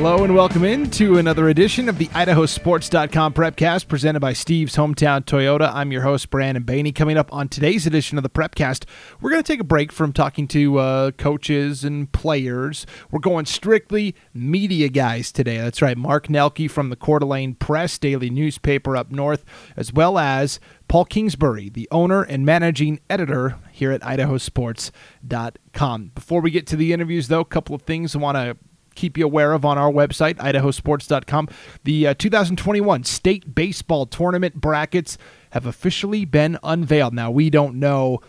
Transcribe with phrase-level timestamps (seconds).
[0.00, 5.22] Hello and welcome in to another edition of the IdahoSports.com Prepcast presented by Steve's Hometown
[5.22, 5.70] Toyota.
[5.74, 6.94] I'm your host, Brandon Baney.
[6.94, 8.86] Coming up on today's edition of the Prepcast,
[9.20, 12.86] we're going to take a break from talking to uh, coaches and players.
[13.10, 15.58] We're going strictly media guys today.
[15.58, 15.98] That's right.
[15.98, 19.44] Mark Nelke from the Coeur d'Alene Press, daily newspaper up north,
[19.76, 26.12] as well as Paul Kingsbury, the owner and managing editor here at idahosports.com.
[26.14, 28.56] Before we get to the interviews, though, a couple of things I want to
[28.94, 31.48] keep you aware of on our website, idahosports.com.
[31.84, 35.18] The uh, 2021 state baseball tournament brackets
[35.50, 37.14] have officially been unveiled.
[37.14, 38.20] Now, we don't know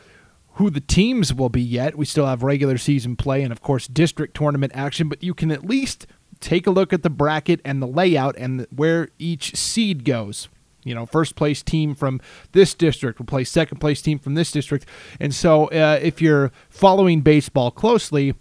[0.56, 1.98] who the teams will be yet.
[1.98, 5.52] We still have regular season play and, of course, district tournament action, but you can
[5.52, 6.08] at least
[6.40, 10.50] take a look at the bracket and the layout and where each seed goes.
[10.84, 12.20] You know, first place team from
[12.54, 14.88] this district will play second place team from this district.
[15.20, 18.34] And so, uh, if you're following baseball closely,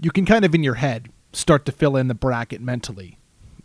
[0.00, 1.08] you can kind of in your head
[1.38, 3.18] start to fill in the bracket mentally.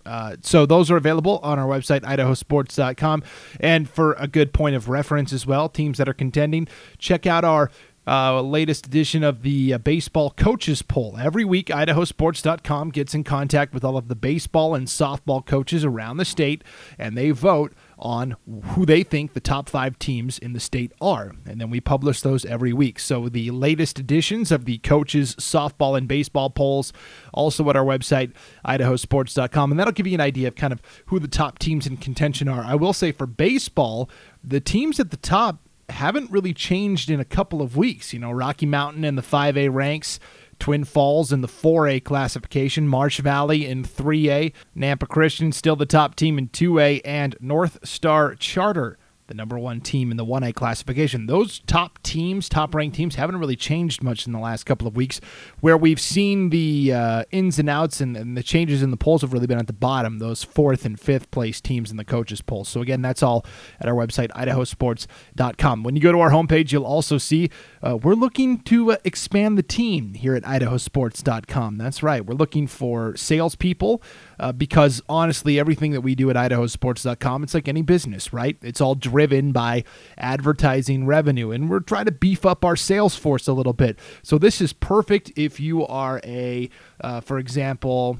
[0.06, 3.24] Uh, so those are available on our website, idahosports.com.
[3.60, 7.44] And for a good point of reference as well, teams that are contending, check out
[7.44, 7.72] our
[8.06, 11.18] uh, latest edition of the uh, baseball coaches poll.
[11.18, 16.18] Every week, idahosports.com gets in contact with all of the baseball and softball coaches around
[16.18, 16.64] the state,
[16.98, 21.34] and they vote on who they think the top five teams in the state are.
[21.46, 23.00] And then we publish those every week.
[23.00, 26.94] So the latest editions of the coaches, softball, and baseball polls
[27.34, 28.34] also at our website,
[28.66, 29.72] idahosports.com.
[29.72, 32.48] And that'll give you an idea of kind of who the top teams in contention
[32.48, 32.64] are.
[32.64, 34.10] I will say for baseball,
[34.44, 38.14] the teams at the top haven't really changed in a couple of weeks.
[38.14, 40.20] You know, Rocky Mountain and the 5A ranks
[40.64, 46.16] Twin Falls in the 4A classification, Marsh Valley in 3A, Nampa Christian still the top
[46.16, 51.28] team in 2A, and North Star Charter the number one team in the 1A classification.
[51.28, 54.96] Those top teams, top ranked teams, haven't really changed much in the last couple of
[54.96, 55.22] weeks.
[55.62, 59.22] Where we've seen the uh, ins and outs and, and, the changes in the polls
[59.22, 62.42] have really been at the bottom, those fourth and fifth place teams in the coaches'
[62.42, 62.68] polls.
[62.68, 63.46] So, again, that's all
[63.80, 65.84] at our website, idahosports.com.
[65.84, 67.50] When you go to our homepage, you'll also see
[67.82, 71.78] uh, we're looking to uh, expand the team here at idahosports.com.
[71.78, 72.26] That's right.
[72.26, 74.02] We're looking for salespeople
[74.40, 78.58] uh, because honestly, everything that we do at idahosports.com, it's like any business, right?
[78.62, 79.84] It's all driven by
[80.18, 84.00] advertising revenue, and we're trying to beef up our sales force a little bit.
[84.24, 86.68] So this is perfect if you are a,
[87.00, 88.18] uh, for example,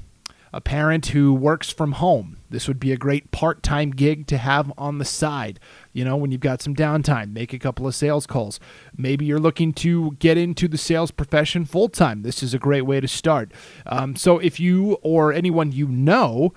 [0.52, 2.36] a parent who works from home.
[2.48, 5.58] This would be a great part time gig to have on the side.
[5.92, 8.60] You know, when you've got some downtime, make a couple of sales calls.
[8.96, 12.22] Maybe you're looking to get into the sales profession full time.
[12.22, 13.50] This is a great way to start.
[13.84, 16.54] Um, so if you or anyone you know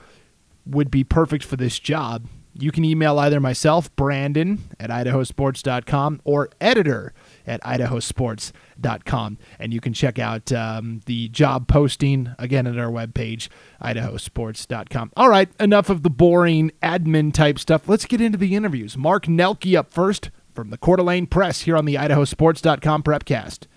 [0.64, 2.28] would be perfect for this job,
[2.62, 7.14] you can email either myself, Brandon at idahosports.com, or editor
[7.46, 9.38] at idahosports.com.
[9.60, 13.50] And you can check out um, the job posting again at our webpage,
[13.82, 15.12] idahosports.com.
[15.16, 17.88] All right, enough of the boring admin type stuff.
[17.88, 18.98] Let's get into the interviews.
[18.98, 23.68] Mark Nelke up first from the Coeur d'Alene Press here on the idahosports.com Prepcast.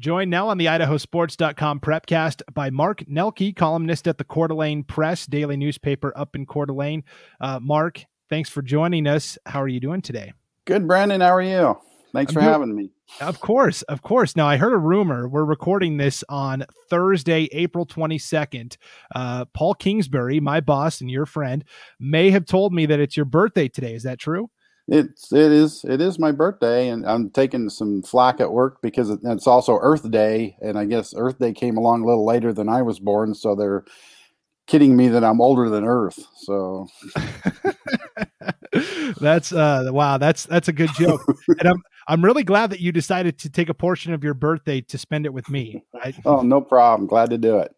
[0.00, 5.26] Joined now on the idahosports.com prepcast by Mark Nelke, columnist at the Coeur d'Alene Press,
[5.26, 7.04] daily newspaper up in Coeur d'Alene.
[7.38, 9.36] Uh, Mark, thanks for joining us.
[9.44, 10.32] How are you doing today?
[10.64, 11.20] Good, Brandon.
[11.20, 11.78] How are you?
[12.14, 12.92] Thanks I'm for having me.
[13.20, 14.36] Of course, of course.
[14.36, 15.28] Now, I heard a rumor.
[15.28, 18.78] We're recording this on Thursday, April 22nd.
[19.14, 21.62] Uh, Paul Kingsbury, my boss and your friend,
[21.98, 23.94] may have told me that it's your birthday today.
[23.94, 24.48] Is that true?
[24.92, 29.08] It's it is it is my birthday, and I'm taking some flack at work because
[29.08, 32.68] it's also Earth Day, and I guess Earth Day came along a little later than
[32.68, 33.84] I was born, so they're
[34.66, 36.18] kidding me that I'm older than Earth.
[36.38, 36.88] So
[39.20, 41.22] that's uh wow, that's that's a good joke,
[41.60, 44.80] and I'm I'm really glad that you decided to take a portion of your birthday
[44.80, 45.84] to spend it with me.
[45.94, 46.16] Right?
[46.24, 47.06] Oh, no problem.
[47.06, 47.72] Glad to do it.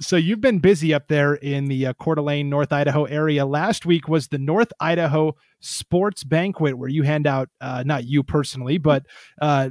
[0.00, 3.46] So you've been busy up there in the uh, Coeur d'Alene, North Idaho area.
[3.46, 8.22] Last week was the North Idaho Sports Banquet, where you hand out, uh, not you
[8.22, 9.06] personally, but
[9.40, 9.70] uh,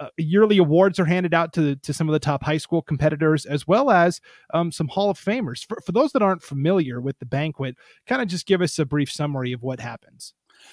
[0.00, 3.44] uh, yearly awards are handed out to to some of the top high school competitors,
[3.44, 4.20] as well as
[4.54, 5.66] um, some Hall of Famers.
[5.66, 7.76] For, for those that aren't familiar with the banquet,
[8.06, 10.32] kind of just give us a brief summary of what happens.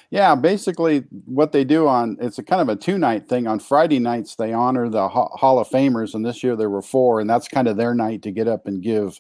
[0.10, 3.48] Yeah, basically what they do on it's a kind of a two night thing.
[3.48, 7.20] On Friday nights they honor the Hall of Famers, and this year there were four,
[7.20, 9.20] and that's kind of their night to get up and give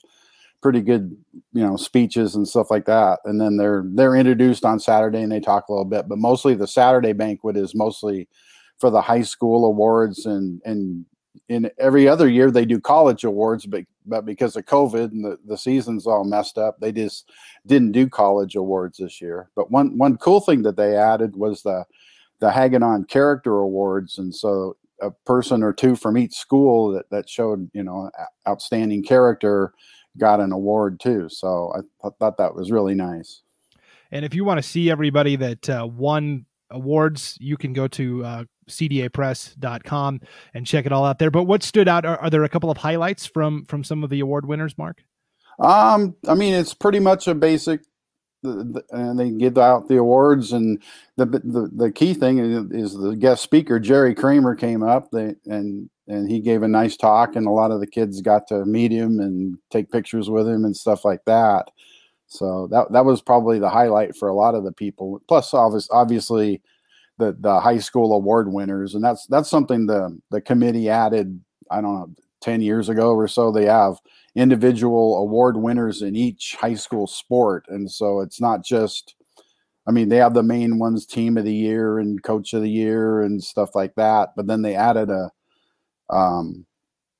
[0.62, 1.16] pretty good
[1.54, 3.19] you know speeches and stuff like that.
[3.25, 6.54] And then they're they're introduced on Saturday and they talk a little bit, but mostly
[6.56, 8.28] the Saturday banquet is mostly
[8.80, 11.06] for the high school awards and and
[11.50, 15.38] in every other year they do college awards, but but because of COVID and the,
[15.45, 17.30] the season's all messed up, they just
[17.66, 19.50] didn't do college awards this year.
[19.56, 21.86] But one one cool thing that they added was the
[22.39, 27.30] the Hagadone Character Awards, and so a person or two from each school that that
[27.30, 28.10] showed you know
[28.48, 29.74] outstanding character
[30.18, 31.30] got an award too.
[31.30, 33.42] So I th- thought that was really nice.
[34.12, 38.24] And if you want to see everybody that uh, won awards, you can go to
[38.24, 40.22] uh, cdapress.com
[40.54, 41.31] and check it all out there.
[41.31, 42.06] But what stood out?
[42.06, 45.04] Are, are, there a couple of highlights from from some of the award winners, Mark?
[45.60, 47.81] Um, I mean, it's pretty much a basic.
[48.44, 50.81] and they give out the awards, and
[51.16, 55.36] the the, the key thing is, is the guest speaker Jerry Kramer came up, they,
[55.46, 58.66] and and he gave a nice talk, and a lot of the kids got to
[58.66, 61.70] meet him and take pictures with him and stuff like that.
[62.28, 65.22] So that that was probably the highlight for a lot of the people.
[65.28, 66.62] Plus, obviously,
[67.18, 71.40] the the high school award winners, and that's that's something the the committee added.
[71.69, 73.52] I don't know, ten years ago or so.
[73.52, 74.00] They have
[74.36, 79.16] individual award winners in each high school sport, and so it's not just.
[79.88, 82.69] I mean, they have the main ones, team of the year and coach of the
[82.69, 84.34] year and stuff like that.
[84.36, 85.31] But then they added a
[86.10, 86.66] um,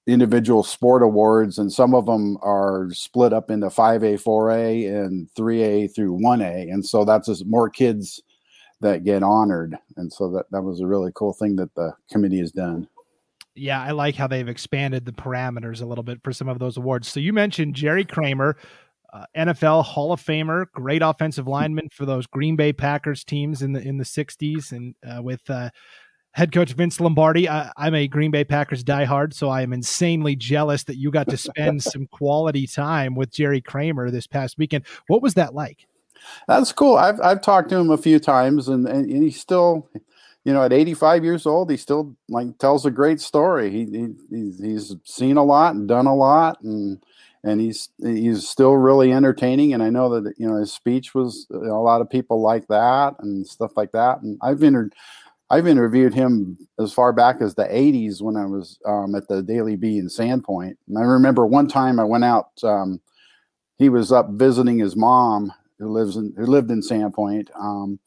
[0.06, 5.96] individual sport awards, and some of them are split up into 5A, 4A, and 3A
[5.96, 6.74] through 1A.
[6.74, 8.22] And so that's just more kids
[8.82, 9.78] that get honored.
[9.96, 12.88] And so that, that was a really cool thing that the committee has done.
[13.56, 16.78] Yeah, I like how they've expanded the parameters a little bit for some of those
[16.78, 17.08] awards.
[17.08, 18.56] So you mentioned Jerry Kramer,
[19.12, 23.74] uh, NFL Hall of Famer, great offensive lineman for those Green Bay Packers teams in
[23.74, 25.72] the in the 60s and uh, with uh,
[26.38, 27.50] head coach Vince Lombardi.
[27.50, 31.28] I, am a Green Bay Packers diehard, so I am insanely jealous that you got
[31.30, 34.86] to spend some quality time with Jerry Kramer this past weekend.
[35.08, 35.88] What was that like?
[36.48, 36.96] That's cool.
[36.96, 39.90] I've I've talked to him a few times, and and, he's still,
[40.44, 43.69] you know, at 85 years old, he still like tells a great story.
[43.69, 47.04] He, he he's, he's seen a lot and done a lot, and
[47.44, 49.74] and he's he's still really entertaining.
[49.74, 53.16] And I know that you know his speech was a lot of people like that
[53.19, 54.22] and stuff like that.
[54.22, 54.94] And I've entered
[55.50, 59.42] I've interviewed him as far back as the 80s when I was um, at the
[59.42, 60.75] Daily Bee in Sandpoint.
[60.88, 63.00] And I remember one time I went out, um,
[63.78, 67.50] he was up visiting his mom who lives in, who lived in Sandpoint.
[67.60, 68.00] Um,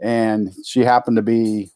[0.00, 1.70] and she happened to be,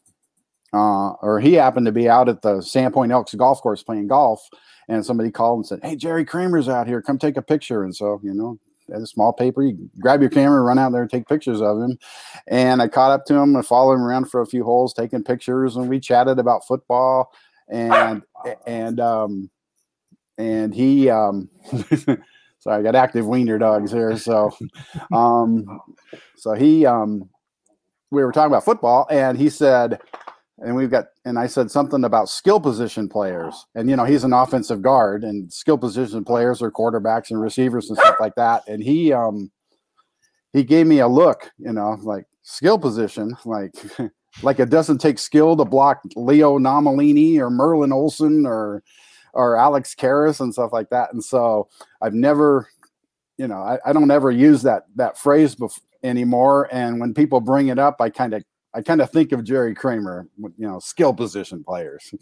[0.73, 4.47] uh, or he happened to be out at the Sandpoint Elks golf course playing golf.
[4.89, 7.01] And somebody called and said, Hey, Jerry Kramer's out here.
[7.01, 7.85] Come take a picture.
[7.85, 8.59] And so, you know,
[8.93, 9.63] a small paper.
[9.63, 11.99] You grab your camera, run out there, and take pictures of him.
[12.47, 15.23] And I caught up to him and followed him around for a few holes, taking
[15.23, 17.33] pictures, and we chatted about football.
[17.69, 18.23] And
[18.67, 19.51] and um
[20.39, 21.49] and he um
[22.61, 24.17] sorry, I got active wiener dogs here.
[24.17, 24.51] So
[25.13, 25.81] um
[26.37, 27.29] so he um
[28.11, 30.01] we were talking about football, and he said
[30.61, 33.67] and we've got and I said something about skill position players.
[33.75, 37.89] And you know, he's an offensive guard and skill position players are quarterbacks and receivers
[37.89, 38.63] and stuff like that.
[38.69, 39.51] And he um
[40.53, 43.73] he gave me a look, you know, like skill position, like
[44.43, 48.83] like it doesn't take skill to block Leo Nomellini or Merlin Olsen or
[49.33, 51.13] or Alex Karras and stuff like that.
[51.13, 51.69] And so
[52.01, 52.69] I've never,
[53.39, 56.69] you know, I, I don't ever use that that phrase bef- anymore.
[56.73, 58.43] And when people bring it up, I kind of
[58.73, 62.15] I kind of think of Jerry Kramer, you know, skill position players.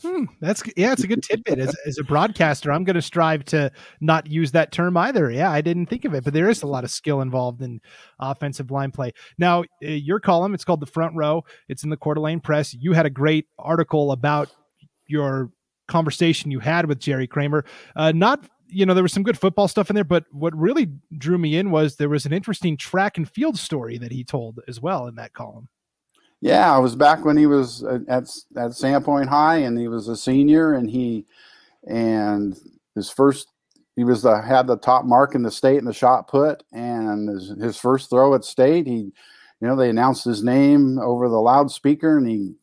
[0.00, 1.58] Hmm, that's yeah, it's a good tidbit.
[1.60, 3.70] As, as a broadcaster, I'm going to strive to
[4.00, 5.30] not use that term either.
[5.30, 7.80] Yeah, I didn't think of it, but there is a lot of skill involved in
[8.18, 9.12] offensive line play.
[9.38, 11.44] Now, uh, your column, it's called the Front Row.
[11.68, 12.74] It's in the Coeur d'Alene Press.
[12.74, 14.50] You had a great article about
[15.06, 15.52] your
[15.92, 17.64] conversation you had with Jerry Kramer.
[17.94, 20.90] Uh, not you know there was some good football stuff in there but what really
[21.18, 24.60] drew me in was there was an interesting track and field story that he told
[24.66, 25.68] as well in that column
[26.42, 30.16] yeah, I was back when he was at at Sandpoint High, and he was a
[30.16, 31.24] senior, and he
[31.86, 32.58] and
[32.96, 33.46] his first
[33.94, 37.28] he was the had the top mark in the state in the shot put, and
[37.28, 39.12] his, his first throw at state, he
[39.60, 42.56] you know they announced his name over the loudspeaker, and he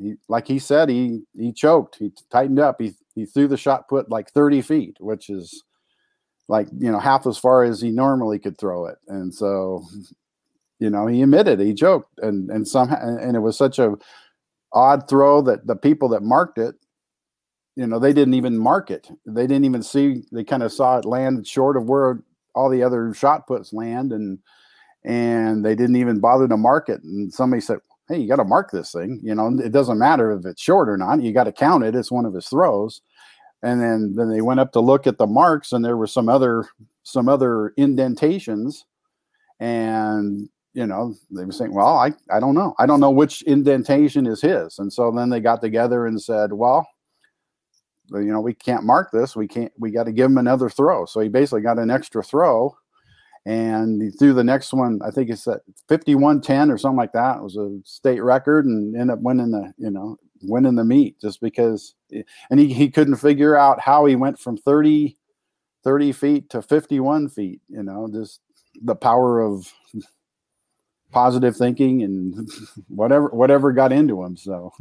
[0.00, 3.88] he like he said he he choked, he tightened up, he he threw the shot
[3.88, 5.62] put like thirty feet, which is
[6.48, 9.84] like you know half as far as he normally could throw it, and so
[10.80, 13.94] you know, he admitted he joked, and and somehow, and it was such a
[14.72, 16.74] odd throw that the people that marked it,
[17.76, 19.08] you know, they didn't even mark it.
[19.26, 20.22] They didn't even see.
[20.32, 22.22] They kind of saw it land short of where
[22.54, 24.38] all the other shot puts land, and
[25.04, 27.02] and they didn't even bother to mark it.
[27.04, 27.78] And somebody said,
[28.10, 29.20] "Hey, you got to mark this thing.
[29.22, 31.22] You know, it doesn't matter if it's short or not.
[31.22, 31.94] You got to count it.
[31.94, 33.00] It's one of his throws."
[33.62, 36.28] And then then they went up to look at the marks, and there were some
[36.28, 36.66] other
[37.02, 38.84] some other indentations
[39.60, 42.74] and you know, they were saying, well, I, I don't know.
[42.78, 44.78] I don't know which indentation is his.
[44.78, 46.88] And so then they got together and said, well,
[48.10, 49.34] you know, we can't mark this.
[49.34, 51.06] We can't, we got to give him another throw.
[51.06, 52.76] So he basically got an extra throw
[53.46, 55.00] and threw the next one.
[55.04, 57.38] I think it's at 51 10 or something like that.
[57.38, 61.20] It was a state record and ended up winning the, you know, winning the meet
[61.20, 61.94] just because,
[62.50, 65.16] and he, he couldn't figure out how he went from 30
[65.82, 68.40] 30 feet to 51 feet, you know, just
[68.82, 69.72] the power of
[71.10, 72.48] positive thinking and
[72.88, 74.36] whatever whatever got into him.
[74.36, 74.72] So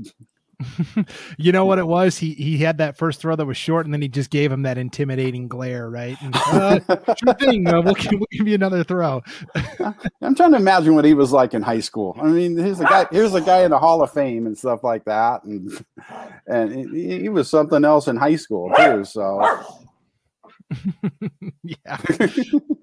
[1.37, 2.17] you know what it was?
[2.17, 4.63] He he had that first throw that was short, and then he just gave him
[4.63, 6.17] that intimidating glare, right?
[6.21, 6.79] And, uh,
[7.15, 7.67] sure thing.
[7.67, 9.23] Uh, we'll, we'll, give you another throw.
[10.21, 12.17] I'm trying to imagine what he was like in high school.
[12.21, 13.07] I mean, here's a guy.
[13.11, 15.85] Here's a guy in the Hall of Fame and stuff like that, and
[16.47, 19.05] and he, he was something else in high school too.
[19.05, 19.41] So
[21.63, 21.97] yeah.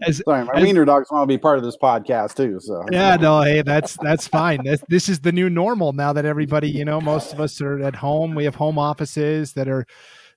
[0.03, 2.61] As, Sorry, my as, wiener dogs want to be part of this podcast too.
[2.61, 4.63] So yeah, no, hey, that's that's fine.
[4.65, 7.83] This this is the new normal now that everybody, you know, most of us are
[7.83, 8.35] at home.
[8.35, 9.87] We have home offices that are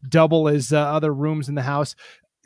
[0.07, 1.95] double as uh, other rooms in the house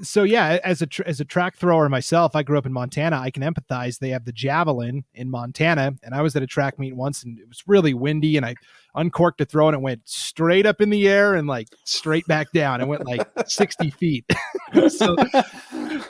[0.02, 3.20] so yeah, as a as a track thrower myself, I grew up in Montana.
[3.20, 4.00] I can empathize.
[4.00, 7.40] They have the javelin in Montana, and I was at a track meet once, and
[7.40, 8.56] it was really windy, and I
[8.96, 12.52] uncorked a throw, and it went straight up in the air and like straight back
[12.52, 12.82] down.
[12.82, 14.26] It went like sixty feet.
[14.90, 15.16] so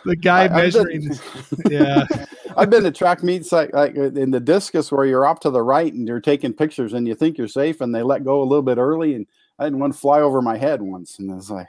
[0.05, 2.05] the guy I, measuring, been, yeah.
[2.57, 5.61] I've been to track meets like like in the discus where you're off to the
[5.61, 8.45] right and you're taking pictures, and you think you're safe, and they let go a
[8.45, 9.27] little bit early, and
[9.59, 11.67] I had one fly over my head once, and I was like.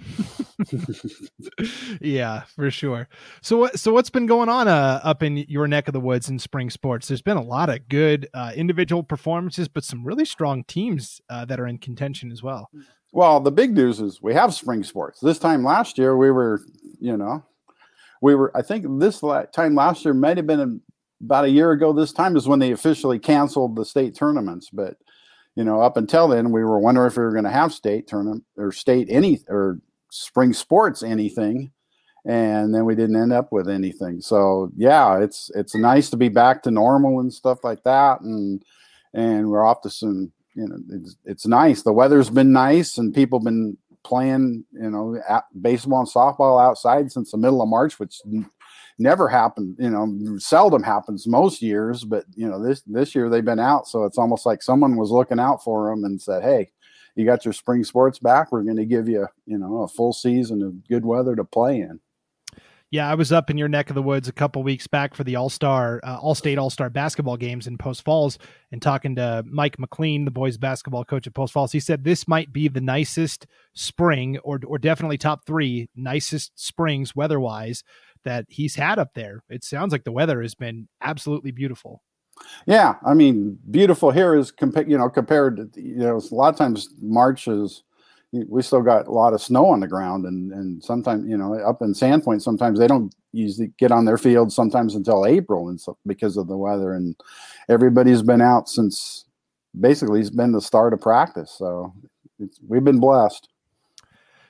[2.00, 3.08] yeah, for sure.
[3.42, 6.28] So what so what's been going on uh, up in your neck of the woods
[6.28, 7.08] in spring sports?
[7.08, 11.44] There's been a lot of good uh, individual performances, but some really strong teams uh,
[11.46, 12.70] that are in contention as well.
[13.12, 15.20] Well, the big news is we have spring sports.
[15.20, 16.62] This time last year, we were,
[17.00, 17.44] you know,
[18.22, 18.56] we were.
[18.56, 19.20] I think this
[19.52, 20.80] time last year might have been
[21.22, 21.92] about a year ago.
[21.92, 24.96] This time is when they officially canceled the state tournaments, but
[25.56, 28.06] you know, up until then, we were wondering if we were going to have state
[28.06, 31.70] tournament or state any or spring sports anything
[32.26, 36.28] and then we didn't end up with anything so yeah it's it's nice to be
[36.28, 38.62] back to normal and stuff like that and
[39.14, 43.14] and we're off to some you know it's, it's nice the weather's been nice and
[43.14, 45.20] people've been playing you know
[45.60, 48.20] baseball and softball outside since the middle of march which
[48.98, 53.44] never happened you know seldom happens most years but you know this this year they've
[53.44, 56.70] been out so it's almost like someone was looking out for them and said hey
[57.14, 58.52] you got your spring sports back.
[58.52, 61.80] We're going to give you, you know, a full season of good weather to play
[61.80, 62.00] in.
[62.92, 65.22] Yeah, I was up in your neck of the woods a couple weeks back for
[65.22, 68.36] the All Star, uh, All State All Star basketball games in Post Falls,
[68.72, 71.70] and talking to Mike McLean, the boys basketball coach at Post Falls.
[71.70, 77.14] He said this might be the nicest spring, or or definitely top three nicest springs
[77.14, 77.84] weather wise
[78.24, 79.44] that he's had up there.
[79.48, 82.02] It sounds like the weather has been absolutely beautiful.
[82.66, 86.52] Yeah, I mean, beautiful here is compared, you know, compared to you know, a lot
[86.54, 87.84] of times March is
[88.32, 91.54] we still got a lot of snow on the ground, and and sometimes you know
[91.54, 95.80] up in Sandpoint, sometimes they don't usually get on their fields sometimes until April, and
[95.80, 97.16] so because of the weather, and
[97.68, 99.24] everybody's been out since
[99.78, 101.92] basically it's been the start of practice, so
[102.68, 103.48] we've been blessed.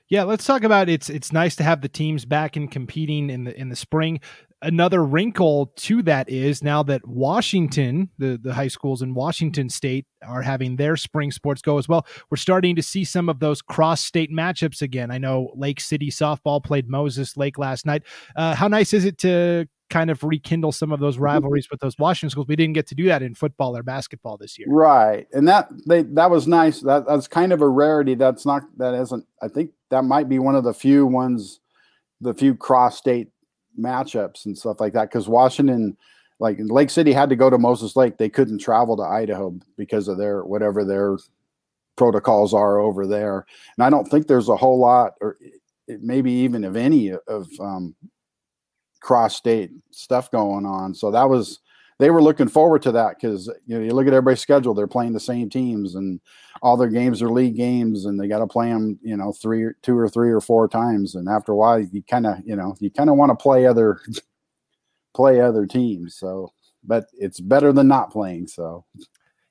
[0.09, 3.45] Yeah, let's talk about it's it's nice to have the teams back and competing in
[3.45, 4.21] the in the spring
[4.63, 10.07] another wrinkle to that is now that Washington, the, the high schools in Washington state
[10.27, 12.07] are having their spring sports go as well.
[12.31, 15.11] We're starting to see some of those cross state matchups again.
[15.11, 18.03] I know Lake City softball played Moses Lake last night.
[18.37, 21.25] Uh, how nice is it to kind of rekindle some of those mm-hmm.
[21.25, 22.47] rivalries with those Washington schools?
[22.47, 24.69] We didn't get to do that in football or basketball this year.
[24.69, 25.27] Right.
[25.33, 26.81] And that they that was nice.
[26.81, 28.15] That that's kind of a rarity.
[28.15, 31.61] That's not that isn't I think that might be one of the few ones
[32.21, 33.29] the few cross state
[33.79, 35.97] matchups and stuff like that because Washington,
[36.39, 38.17] like Lake City, had to go to Moses Lake.
[38.17, 41.19] They couldn't travel to Idaho because of their whatever their
[41.97, 43.47] protocols are over there.
[43.77, 45.37] And I don't think there's a whole lot, or
[45.87, 47.95] maybe even of any of um,
[49.01, 50.95] cross state stuff going on.
[50.95, 51.61] So that was
[52.01, 54.87] they were looking forward to that because you know you look at everybody's schedule; they're
[54.87, 56.19] playing the same teams, and
[56.63, 59.67] all their games are league games, and they got to play them, you know, three,
[59.83, 61.15] two or three or four times.
[61.15, 63.67] And after a while, you kind of, you know, you kind of want to play
[63.67, 64.01] other,
[65.15, 66.17] play other teams.
[66.17, 66.53] So,
[66.83, 68.49] but it's better than not playing.
[68.49, 68.87] So.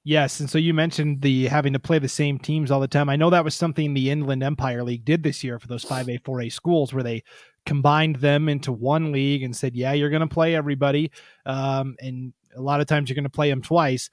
[0.05, 3.09] Yes, and so you mentioned the having to play the same teams all the time.
[3.09, 6.23] I know that was something the Inland Empire League did this year for those 5A
[6.23, 7.21] 4A schools where they
[7.65, 11.11] combined them into one league and said, "Yeah, you're going to play everybody."
[11.45, 14.09] Um, and a lot of times you're going to play them twice.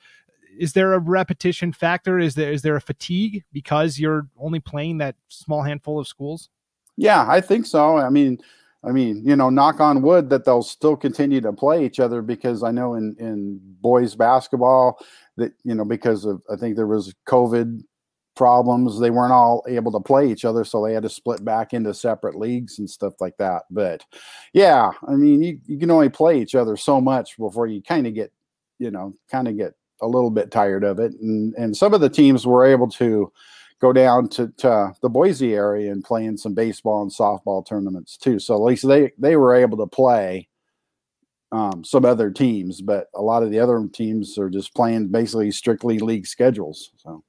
[0.58, 2.18] Is there a repetition factor?
[2.18, 6.48] Is there is there a fatigue because you're only playing that small handful of schools?
[6.96, 7.98] Yeah, I think so.
[7.98, 8.38] I mean,
[8.82, 12.22] I mean, you know, knock on wood that they'll still continue to play each other
[12.22, 14.98] because I know in in boys basketball
[15.36, 17.82] that you know because of I think there was COVID
[18.36, 21.72] problems they weren't all able to play each other so they had to split back
[21.72, 24.04] into separate leagues and stuff like that but
[24.52, 28.06] yeah i mean you, you can only play each other so much before you kind
[28.06, 28.30] of get
[28.78, 32.00] you know kind of get a little bit tired of it and and some of
[32.00, 33.32] the teams were able to
[33.80, 38.16] go down to, to the Boise area and play in some baseball and softball tournaments
[38.16, 38.38] too.
[38.38, 40.48] So at least they they were able to play
[41.52, 45.50] um, some other teams, but a lot of the other teams are just playing basically
[45.50, 46.90] strictly league schedules.
[46.96, 47.22] So.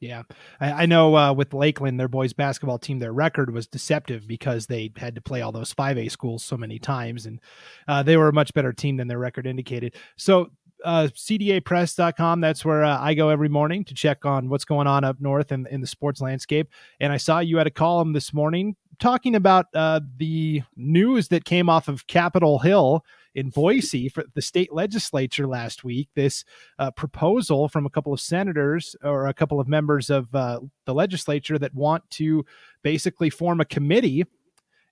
[0.00, 0.22] Yeah,
[0.60, 4.66] I, I know uh, with Lakeland, their boys basketball team, their record was deceptive because
[4.66, 7.38] they had to play all those 5A schools so many times, and
[7.86, 9.94] uh, they were a much better team than their record indicated.
[10.16, 10.50] So
[10.84, 12.40] uh, cdapress.com.
[12.40, 15.52] That's where uh, I go every morning to check on what's going on up north
[15.52, 16.68] in, in the sports landscape.
[17.00, 21.44] And I saw you had a column this morning talking about uh, the news that
[21.44, 26.08] came off of Capitol Hill in Boise for the state legislature last week.
[26.14, 26.44] This
[26.78, 30.94] uh, proposal from a couple of senators or a couple of members of uh, the
[30.94, 32.44] legislature that want to
[32.82, 34.24] basically form a committee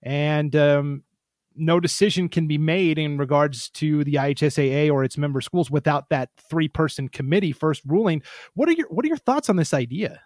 [0.02, 1.02] and um,
[1.58, 6.08] no decision can be made in regards to the IHSAA or its member schools without
[6.10, 8.22] that three person committee first ruling.
[8.54, 10.20] What are your what are your thoughts on this idea?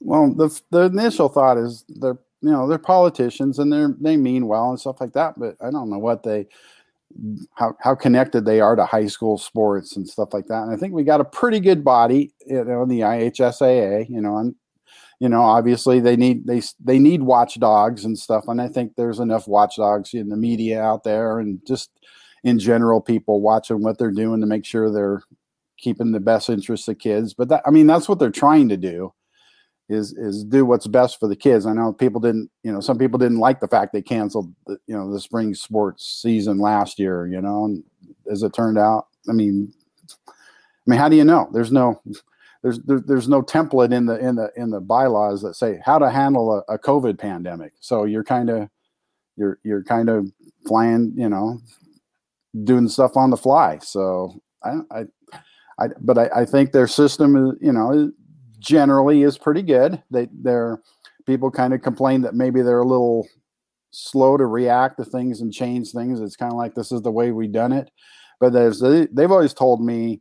[0.00, 4.46] Well, the the initial thought is they're you know they're politicians and they're they mean
[4.46, 6.46] well and stuff like that, but I don't know what they
[7.54, 10.62] how how connected they are to high school sports and stuff like that.
[10.62, 14.38] And I think we got a pretty good body, you know, the IHSAA, you know,
[14.38, 14.54] and
[15.20, 18.44] you know obviously they need they they need watchdogs and stuff.
[18.48, 21.90] And i think there's enough watchdogs in the media out there and just
[22.42, 25.22] in general people watching what they're doing to make sure they're
[25.78, 27.34] keeping the best interests of kids.
[27.34, 29.12] But that i mean that's what they're trying to do
[29.88, 32.96] is is do what's best for the kids i know people didn't you know some
[32.96, 36.98] people didn't like the fact they canceled the, you know the spring sports season last
[36.98, 37.84] year you know and
[38.30, 39.72] as it turned out i mean
[40.10, 40.32] i
[40.86, 42.00] mean how do you know there's no
[42.64, 45.98] there's there, there's no template in the in the in the bylaws that say how
[45.98, 47.74] to handle a, a COVID pandemic.
[47.78, 48.70] So you're kind of
[49.36, 50.32] you're you're kind of
[50.66, 51.60] flying, you know,
[52.64, 53.78] doing stuff on the fly.
[53.82, 55.04] So I I,
[55.78, 58.10] I but I, I think their system is you know
[58.64, 60.02] generally is pretty good.
[60.10, 60.80] They they're
[61.26, 63.26] people kind of complain that maybe they're a little
[63.90, 66.20] slow to react to things and change things.
[66.20, 67.90] It's kind of like this is the way we've done it.
[68.40, 70.20] But there's they've always told me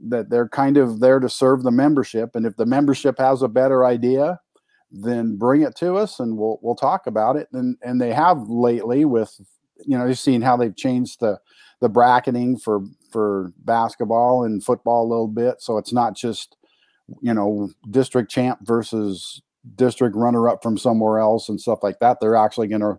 [0.00, 3.48] that they're kind of there to serve the membership and if the membership has a
[3.48, 4.38] better idea
[4.90, 8.48] then bring it to us and we'll we'll talk about it and and they have
[8.48, 9.40] lately with
[9.84, 11.38] you know you've seen how they've changed the
[11.80, 16.56] the bracketing for for basketball and football a little bit so it's not just
[17.20, 19.42] you know district champ versus
[19.74, 22.98] district runner up from somewhere else and stuff like that they're actually going to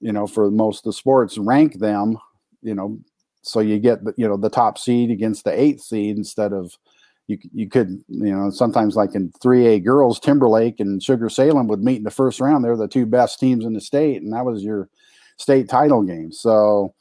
[0.00, 2.18] you know for most of the sports rank them
[2.62, 2.98] you know
[3.42, 6.76] so you get the, you know the top seed against the eighth seed instead of
[7.28, 11.82] you you could you know sometimes like in 3A girls Timberlake and Sugar Salem would
[11.82, 14.44] meet in the first round they're the two best teams in the state and that
[14.44, 14.88] was your
[15.36, 16.32] state title game.
[16.32, 16.94] So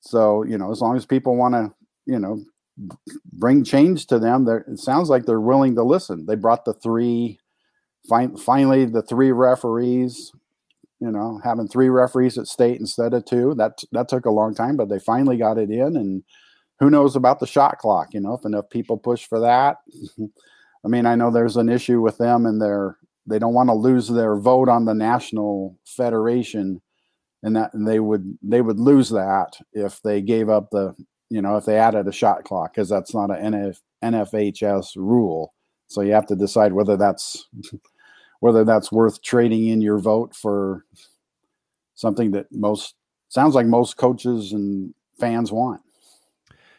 [0.00, 1.72] so you know as long as people want to
[2.06, 2.42] you know
[3.32, 6.74] bring change to them there it sounds like they're willing to listen they brought the
[6.74, 7.38] three
[8.08, 10.32] fin- finally the three referees
[11.00, 13.54] you know, having three referees at state instead of two.
[13.54, 15.96] That that took a long time, but they finally got it in.
[15.96, 16.22] And
[16.78, 18.08] who knows about the shot clock?
[18.12, 19.78] You know, if enough people push for that.
[20.84, 23.74] I mean, I know there's an issue with them, and they're they don't want to
[23.74, 26.82] lose their vote on the national federation,
[27.42, 30.94] and that and they would they would lose that if they gave up the
[31.30, 35.54] you know if they added a shot clock because that's not an NF, NFHS rule.
[35.86, 37.48] So you have to decide whether that's
[38.40, 40.84] whether that's worth trading in your vote for
[41.94, 42.94] something that most
[43.28, 45.80] sounds like most coaches and fans want.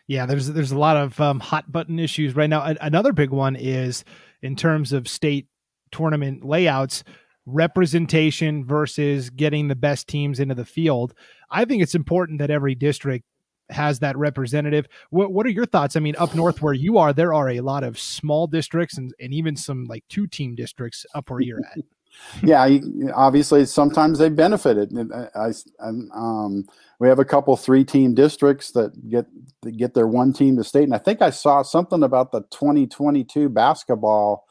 [0.08, 2.76] Yeah, there's there's a lot of um, hot button issues right now.
[2.82, 4.04] Another big one is
[4.42, 5.48] in terms of state
[5.92, 7.04] tournament layouts,
[7.46, 11.14] representation versus getting the best teams into the field.
[11.50, 13.26] I think it's important that every district
[13.72, 14.88] has that representative.
[15.10, 15.96] What what are your thoughts?
[15.96, 19.14] I mean, up north where you are, there are a lot of small districts and,
[19.20, 21.84] and even some like two team districts up where you're at.
[22.44, 22.68] yeah,
[23.14, 24.92] obviously sometimes they benefited.
[25.14, 26.66] I, I um,
[27.00, 29.26] we have a couple three team districts that get
[29.62, 32.42] that get their one team to state, and I think I saw something about the
[32.52, 34.46] 2022 basketball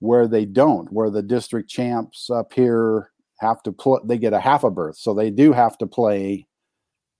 [0.00, 4.00] where they don't, where the district champs up here have to play.
[4.04, 6.46] They get a half a berth, so they do have to play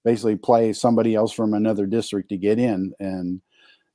[0.04, 2.92] basically play somebody else from another district to get in.
[3.00, 3.40] And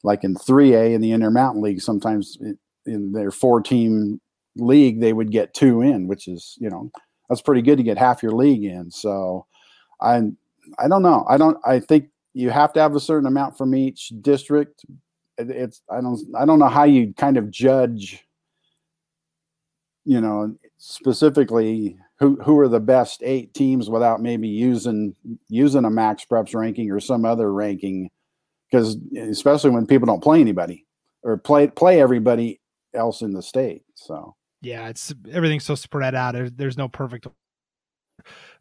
[0.04, 2.38] like in 3A in the Intermountain League, sometimes
[2.86, 4.20] in their four team
[4.56, 6.92] league, they would get two in, which is, you know,
[7.30, 8.90] that's pretty good to get half your league in.
[8.90, 9.46] So
[10.02, 10.22] I,
[10.80, 11.26] I don't know.
[11.30, 14.86] I don't, I think you have to have a certain amount from each district.
[15.38, 18.26] It's, I don't, I don't know how you kind of judge,
[20.06, 25.16] you know, specifically who who are the best eight teams without maybe using
[25.48, 28.10] using a MaxPreps ranking or some other ranking
[28.70, 30.86] because especially when people don't play anybody
[31.24, 32.60] or play play everybody
[32.94, 36.34] else in the state so Yeah, it's everything's so spread out.
[36.34, 37.28] There's, there's no perfect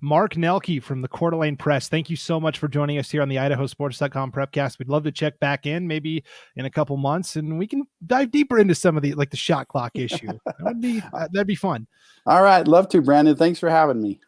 [0.00, 1.88] Mark Nelke from the Coeur d'Alene Press.
[1.88, 4.78] Thank you so much for joining us here on the IdahoSports.com Prepcast.
[4.78, 6.24] We'd love to check back in maybe
[6.56, 9.36] in a couple months, and we can dive deeper into some of the like the
[9.36, 10.26] shot clock issue.
[10.46, 11.86] that would be uh, that'd be fun.
[12.26, 13.36] All right, love to, Brandon.
[13.36, 14.20] Thanks for having me.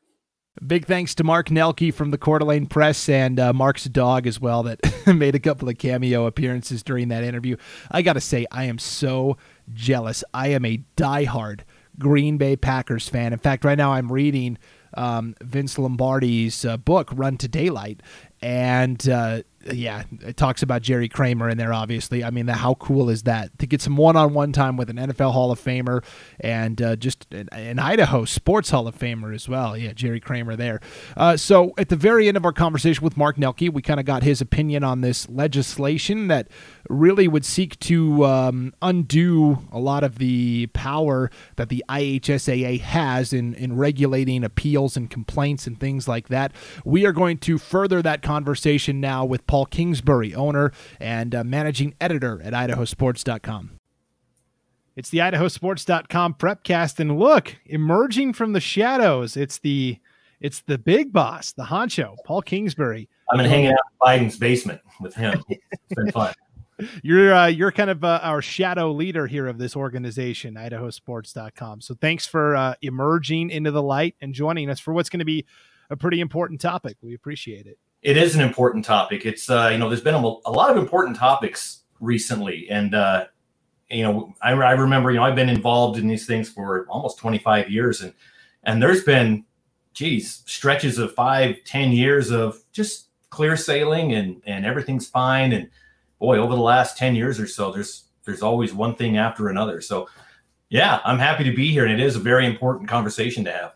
[0.67, 4.41] Big thanks to Mark Nelke from the Coeur d'Alene Press and uh, Mark's dog as
[4.41, 7.57] well that made a couple of cameo appearances during that interview.
[7.91, 9.39] I got to say, I am so
[9.73, 10.23] jealous.
[10.35, 11.61] I am a diehard
[11.99, 13.33] Green Bay Packers fan.
[13.33, 14.59] In fact, right now I'm reading
[14.95, 18.03] um, Vince Lombardi's uh, book, Run to Daylight,
[18.43, 21.73] and uh, yeah, it talks about Jerry Kramer in there.
[21.73, 24.97] Obviously, I mean, the, how cool is that to get some one-on-one time with an
[24.97, 26.03] NFL Hall of Famer
[26.41, 29.77] and uh, just an, Idaho Sports Hall of Famer as well.
[29.77, 30.81] Yeah, Jerry Kramer there.
[31.15, 34.07] Uh, so at the very end of our conversation with Mark Nelke, we kind of
[34.07, 36.49] got his opinion on this legislation that
[36.89, 43.35] really would seek to um, undo a lot of the power that the IHSAA has
[43.35, 46.53] in in regulating appeals and complaints and things like that.
[46.85, 48.30] We are going to further that conversation
[49.01, 53.73] now with Paul Kingsbury, owner and uh, managing editor at idahosports.com.
[54.97, 59.99] It's the idahosports.com prepcast and look, emerging from the shadows, it's the
[60.41, 63.09] it's the big boss, the honcho, Paul Kingsbury.
[63.31, 63.79] I've been hanging out
[64.19, 65.43] in Biden's basement with him.
[65.49, 66.33] It's been fun.
[67.03, 71.81] you're uh, you're kind of uh, our shadow leader here of this organization, idahosports.com.
[71.81, 75.25] So thanks for uh, emerging into the light and joining us for what's going to
[75.25, 75.45] be
[75.91, 76.97] a pretty important topic.
[77.03, 79.27] We appreciate it it is an important topic.
[79.27, 83.27] It's uh, you know there's been a, a, lot of important topics recently, and uh,
[83.91, 87.19] you know I, I, remember you know I've been involved in these things for almost
[87.19, 88.15] 25 years, and
[88.65, 89.45] and there's been
[89.93, 95.69] geez stretches of five, ten years of just clear sailing and and everything's fine, and
[96.19, 99.81] boy over the last 10 years or so there's there's always one thing after another.
[99.81, 100.09] So
[100.69, 103.73] yeah, I'm happy to be here, and it is a very important conversation to have.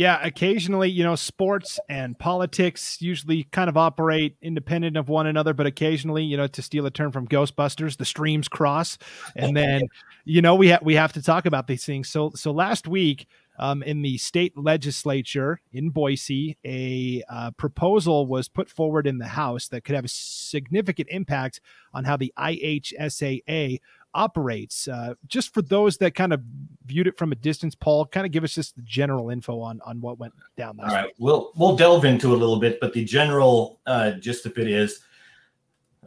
[0.00, 5.52] Yeah, occasionally, you know, sports and politics usually kind of operate independent of one another,
[5.52, 8.96] but occasionally, you know, to steal a term from Ghostbusters, the streams cross,
[9.36, 9.82] and then,
[10.24, 12.08] you know, we have we have to talk about these things.
[12.08, 13.26] So, so last week,
[13.58, 19.26] um, in the state legislature in Boise, a uh, proposal was put forward in the
[19.26, 21.60] House that could have a significant impact
[21.92, 23.80] on how the IHSAA
[24.14, 24.88] operates.
[24.88, 26.40] Uh, just for those that kind of
[26.86, 29.80] viewed it from a distance, Paul, kind of give us just the general info on
[29.84, 30.78] on what went down.
[30.80, 31.14] All right, week.
[31.18, 35.00] we'll we'll delve into a little bit, but the general uh, gist of it is.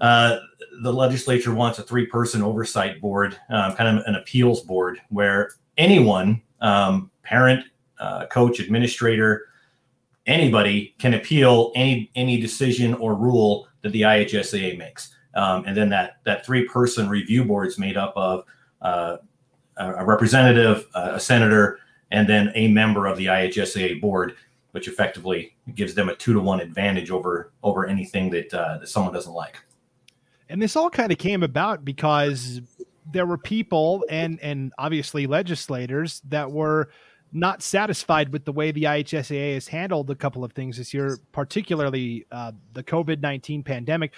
[0.02, 0.39] Uh,
[0.82, 6.42] the legislature wants a three-person oversight board, uh, kind of an appeals board, where anyone,
[6.62, 7.63] um, parent,
[8.00, 9.46] uh, coach, administrator,
[10.26, 15.16] anybody can appeal any any decision or rule that the IHSAA makes.
[15.36, 18.46] Um, and then that that three person review board is made up of
[18.82, 19.17] uh,
[19.78, 21.80] a representative, a senator,
[22.12, 24.36] and then a member of the IHSAA board,
[24.72, 28.88] which effectively gives them a two to one advantage over over anything that uh, that
[28.88, 29.58] someone doesn't like.
[30.50, 32.62] And this all kind of came about because
[33.12, 36.89] there were people and and obviously legislators that were
[37.36, 41.17] not satisfied with the way the IHSAA has handled a couple of things this year,
[41.32, 44.13] particularly uh, the COVID nineteen pandemic.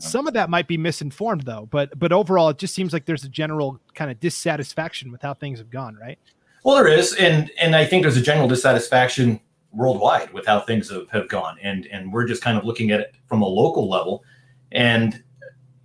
[0.00, 3.24] Some of that might be misinformed though, but but overall, it just seems like there's
[3.24, 6.18] a general kind of dissatisfaction with how things have gone, right?
[6.64, 9.40] Well, there is, and and I think there's a general dissatisfaction
[9.72, 13.00] worldwide with how things have, have gone, and and we're just kind of looking at
[13.00, 14.24] it from a local level.
[14.72, 15.22] And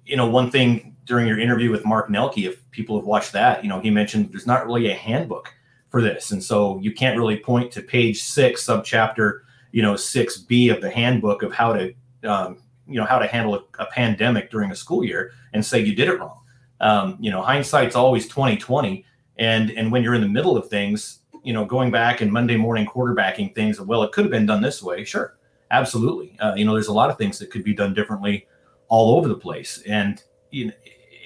[0.05, 3.63] you know, one thing during your interview with Mark Nelke, if people have watched that,
[3.63, 5.53] you know, he mentioned there's not really a handbook
[5.89, 10.37] for this, and so you can't really point to page six, subchapter, you know, six
[10.37, 13.85] B of the handbook of how to um, you know how to handle a, a,
[13.87, 16.39] pandemic during a school year and say you did it wrong.
[16.81, 19.05] Um, you know, hindsight's always 2020,
[19.37, 22.57] and and when you're in the middle of things, you know, going back and Monday
[22.57, 23.79] morning quarterbacking things.
[23.79, 25.03] Well, it could have been done this way.
[25.05, 25.37] Sure,
[25.71, 26.37] absolutely.
[26.39, 28.47] Uh, you know, there's a lot of things that could be done differently
[28.87, 30.73] all over the place, and you know,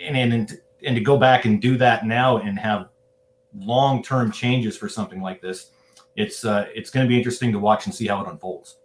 [0.04, 2.89] and and and to go back and do that now and have
[3.56, 5.72] long term changes for something like this,
[6.15, 8.79] it's uh, it's going to be interesting to watch and see how it unfolds.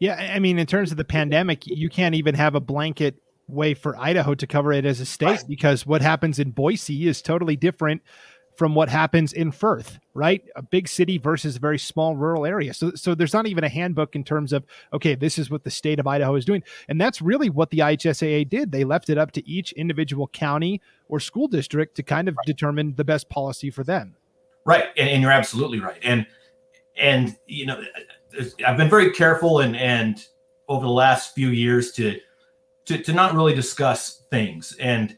[0.00, 3.74] Yeah, I mean, in terms of the pandemic, you can't even have a blanket way
[3.74, 7.56] for Idaho to cover it as a state because what happens in Boise is totally
[7.56, 8.02] different
[8.58, 10.42] from what happens in Firth, right?
[10.56, 12.74] A big city versus a very small rural area.
[12.74, 15.70] So, so there's not even a handbook in terms of okay, this is what the
[15.70, 18.72] state of Idaho is doing, and that's really what the IHSAA did.
[18.72, 22.46] They left it up to each individual county or school district to kind of right.
[22.46, 24.16] determine the best policy for them.
[24.66, 26.26] Right, and, and you're absolutely right, and
[26.96, 27.80] and you know
[28.66, 30.24] I've been very careful and and
[30.68, 32.18] over the last few years to
[32.86, 35.16] to, to not really discuss things and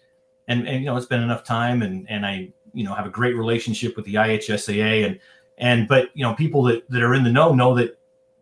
[0.48, 3.10] and and you know it's been enough time and and I you know have a
[3.10, 5.20] great relationship with the IHSAA and
[5.58, 7.90] and but you know people that that are in the know know that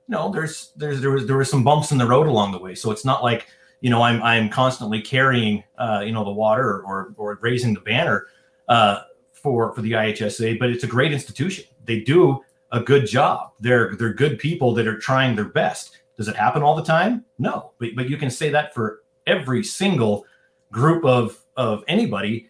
[0.08, 2.58] you know there's there's there was there were some bumps in the road along the
[2.58, 2.74] way.
[2.74, 3.46] So it's not like
[3.80, 7.80] you know I'm I'm constantly carrying uh, you know the water or or raising the
[7.80, 8.26] banner
[8.68, 9.00] uh,
[9.32, 11.64] for for the IHSA, but it's a great institution.
[11.84, 13.52] They do a good job.
[13.60, 15.98] They're they're good people that are trying their best.
[16.16, 17.24] Does it happen all the time?
[17.38, 20.26] No, but but you can say that for every single
[20.70, 22.48] group of of anybody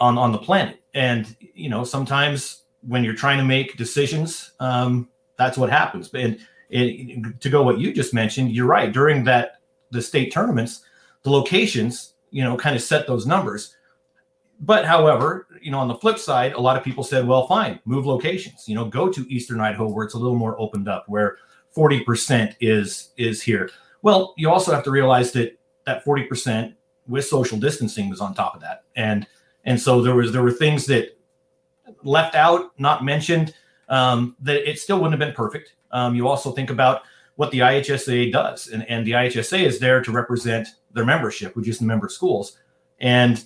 [0.00, 0.80] on on the planet.
[0.94, 6.10] And you know, sometimes when you're trying to make decisions, um, that's what happens.
[6.14, 6.38] And
[6.70, 8.92] it, to go what you just mentioned, you're right.
[8.92, 10.82] During that the state tournaments,
[11.22, 13.76] the locations, you know, kind of set those numbers.
[14.62, 17.80] But however, you know, on the flip side, a lot of people said, well, fine,
[17.84, 18.68] move locations.
[18.68, 21.38] You know, go to Eastern Idaho where it's a little more opened up, where
[21.76, 23.70] 40% is is here.
[24.02, 26.74] Well, you also have to realize that that 40%
[27.08, 28.84] with social distancing was on top of that.
[28.94, 29.26] And
[29.64, 31.18] and so there was there were things that
[32.04, 33.54] left out, not mentioned,
[33.88, 35.74] um, that it still wouldn't have been perfect.
[35.90, 37.02] Um, you also think about
[37.34, 41.66] what the IHSA does, and, and the IHSA is there to represent their membership, which
[41.66, 42.58] is the member schools,
[43.00, 43.44] and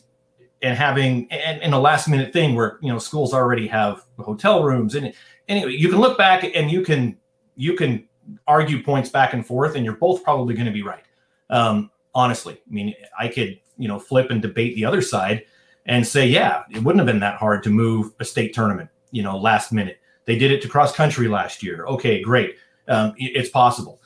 [0.63, 4.63] and having and, and a last minute thing where you know schools already have hotel
[4.63, 5.13] rooms and
[5.49, 7.17] anyway you can look back and you can
[7.57, 8.07] you can
[8.47, 11.05] argue points back and forth and you're both probably going to be right.
[11.51, 15.45] Um, honestly i mean i could you know flip and debate the other side
[15.85, 19.23] and say yeah it wouldn't have been that hard to move a state tournament you
[19.23, 19.99] know last minute.
[20.25, 21.87] They did it to cross country last year.
[21.87, 22.57] Okay great.
[22.89, 24.01] Um, it's possible.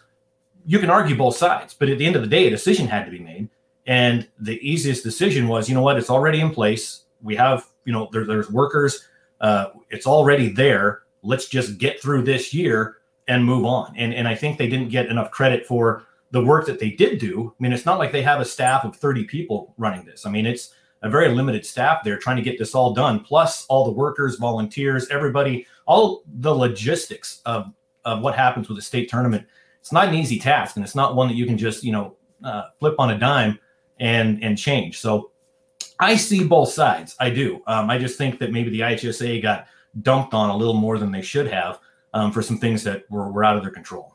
[0.66, 3.04] You can argue both sides but at the end of the day a decision had
[3.04, 3.48] to be made
[3.90, 7.06] and the easiest decision was, you know what, it's already in place.
[7.22, 9.04] We have, you know, there, there's workers.
[9.40, 11.02] Uh, it's already there.
[11.22, 13.92] Let's just get through this year and move on.
[13.96, 17.18] And and I think they didn't get enough credit for the work that they did
[17.18, 17.52] do.
[17.52, 20.24] I mean, it's not like they have a staff of 30 people running this.
[20.24, 20.72] I mean, it's
[21.02, 24.36] a very limited staff there trying to get this all done, plus all the workers,
[24.36, 27.72] volunteers, everybody, all the logistics of,
[28.04, 29.44] of what happens with a state tournament.
[29.80, 32.14] It's not an easy task, and it's not one that you can just, you know,
[32.44, 33.58] uh, flip on a dime
[34.00, 34.98] and and change.
[34.98, 35.30] So
[36.00, 37.14] I see both sides.
[37.20, 37.62] I do.
[37.66, 39.66] Um, I just think that maybe the IHSA got
[40.02, 41.78] dumped on a little more than they should have
[42.14, 44.14] um, for some things that were, were out of their control.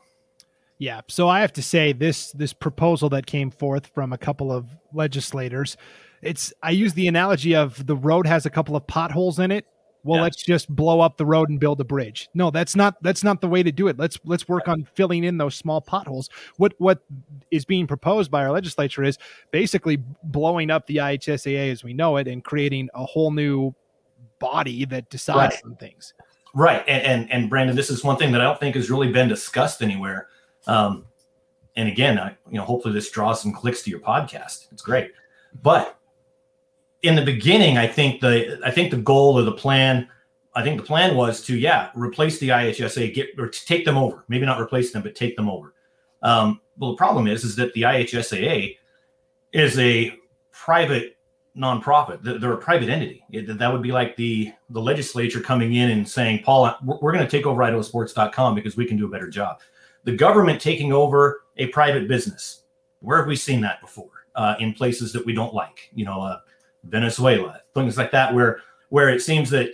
[0.78, 1.02] Yeah.
[1.08, 4.66] So I have to say this this proposal that came forth from a couple of
[4.92, 5.76] legislators,
[6.20, 9.66] it's I use the analogy of the road has a couple of potholes in it
[10.06, 10.22] well yeah.
[10.22, 12.28] let's just blow up the road and build a bridge.
[12.32, 13.98] No that's not that's not the way to do it.
[13.98, 16.30] Let's let's work on filling in those small potholes.
[16.56, 17.00] What what
[17.50, 19.18] is being proposed by our legislature is
[19.50, 23.74] basically blowing up the IHSAA as we know it and creating a whole new
[24.38, 25.64] body that decides right.
[25.64, 26.14] on things.
[26.54, 26.84] Right.
[26.86, 29.28] And, and, and brandon this is one thing that i don't think has really been
[29.28, 30.28] discussed anywhere.
[30.66, 31.04] Um
[31.74, 34.72] and again I, you know hopefully this draws some clicks to your podcast.
[34.72, 35.10] It's great.
[35.62, 35.95] But
[37.02, 40.08] in the beginning, I think the I think the goal or the plan,
[40.54, 44.24] I think the plan was to yeah replace the IHSA, get or take them over.
[44.28, 45.74] Maybe not replace them, but take them over.
[46.22, 48.76] Um, well, the problem is is that the IHSAA
[49.52, 50.16] is a
[50.52, 51.16] private
[51.56, 52.22] nonprofit.
[52.22, 53.24] They're a private entity.
[53.30, 57.24] It, that would be like the the legislature coming in and saying, Paul, we're, going
[57.24, 59.60] to take over IdahoSports.com because we can do a better job.
[60.04, 62.62] The government taking over a private business.
[63.00, 64.10] Where have we seen that before?
[64.34, 65.90] Uh, in places that we don't like.
[65.94, 66.40] You know, uh,
[66.88, 69.70] Venezuela, things like that, where where it seems that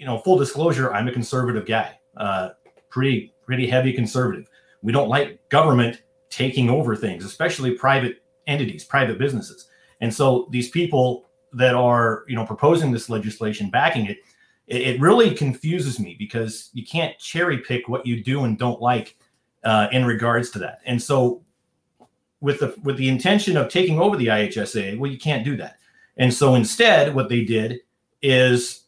[0.00, 2.50] you know, full disclosure, I'm a conservative guy, uh,
[2.88, 4.48] pretty pretty heavy conservative.
[4.80, 9.68] We don't like government taking over things, especially private entities, private businesses.
[10.00, 14.18] And so these people that are you know proposing this legislation, backing it,
[14.68, 18.80] it, it really confuses me because you can't cherry pick what you do and don't
[18.80, 19.18] like
[19.64, 20.80] uh, in regards to that.
[20.86, 21.42] And so
[22.40, 25.76] with the with the intention of taking over the IHSA, well, you can't do that.
[26.16, 27.80] And so instead, what they did
[28.22, 28.84] is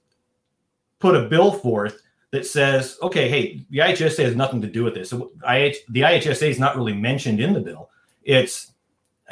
[0.98, 4.94] put a bill forth that says, okay, hey, the IHSA has nothing to do with
[4.94, 5.11] this.
[5.11, 7.90] So IH, the IHSA is not really mentioned in the bill.
[8.22, 8.72] It's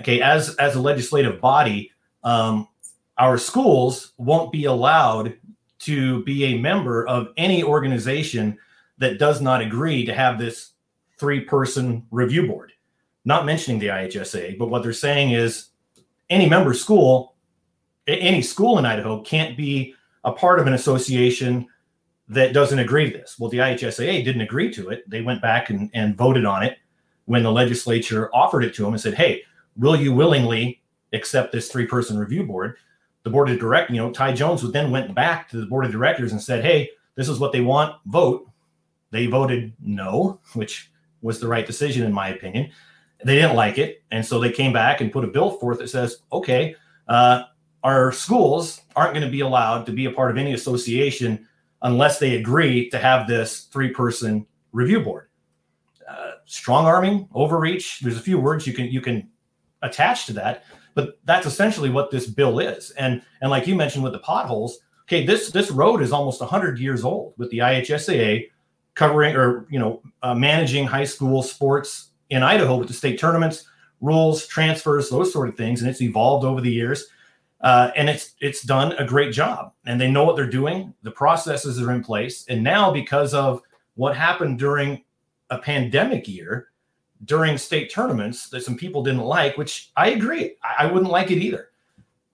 [0.00, 1.92] okay as as a legislative body,
[2.24, 2.68] um,
[3.18, 5.34] our schools won't be allowed
[5.80, 8.58] to be a member of any organization
[8.98, 10.72] that does not agree to have this
[11.18, 12.72] three person review board.
[13.24, 15.68] Not mentioning the IHSA, but what they're saying is
[16.28, 17.29] any member school
[18.18, 19.94] any school in Idaho can't be
[20.24, 21.66] a part of an association
[22.28, 23.38] that doesn't agree to this.
[23.38, 25.08] Well, the IHSAA didn't agree to it.
[25.08, 26.78] They went back and, and voted on it
[27.24, 29.42] when the legislature offered it to them and said, hey,
[29.76, 30.80] will you willingly
[31.12, 32.76] accept this three person review board?
[33.22, 35.84] The board of directors, you know, Ty Jones would then went back to the board
[35.84, 38.48] of directors and said, hey, this is what they want, vote.
[39.10, 42.70] They voted no, which was the right decision, in my opinion.
[43.24, 44.02] They didn't like it.
[44.10, 46.76] And so they came back and put a bill forth that says, okay,
[47.08, 47.42] uh,
[47.82, 51.46] our schools aren't going to be allowed to be a part of any association
[51.82, 55.28] unless they agree to have this three person review board.
[56.08, 58.00] Uh, strong arming, overreach.
[58.00, 59.28] There's a few words you can you can
[59.82, 60.64] attach to that,
[60.94, 62.90] but that's essentially what this bill is.
[62.92, 66.78] And and like you mentioned with the potholes, okay, this this road is almost 100
[66.78, 68.48] years old with the IHSAA
[68.94, 73.64] covering or you know uh, managing high school sports in Idaho with the state tournaments,
[74.00, 77.06] rules, transfers, those sort of things, and it's evolved over the years.
[77.60, 80.94] Uh, and it's it's done a great job, and they know what they're doing.
[81.02, 83.60] The processes are in place, and now because of
[83.96, 85.04] what happened during
[85.50, 86.68] a pandemic year,
[87.24, 91.30] during state tournaments that some people didn't like, which I agree, I, I wouldn't like
[91.30, 91.68] it either.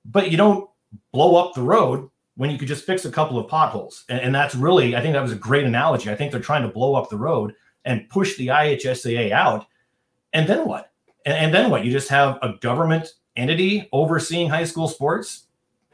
[0.05, 0.71] But you don't
[1.11, 4.35] blow up the road when you could just fix a couple of potholes, and, and
[4.35, 6.11] that's really, I think that was a great analogy.
[6.11, 9.67] I think they're trying to blow up the road and push the IHSAA out,
[10.33, 10.93] and then what?
[11.27, 11.85] and, and then what?
[11.85, 15.47] You just have a government entity overseeing high school sports.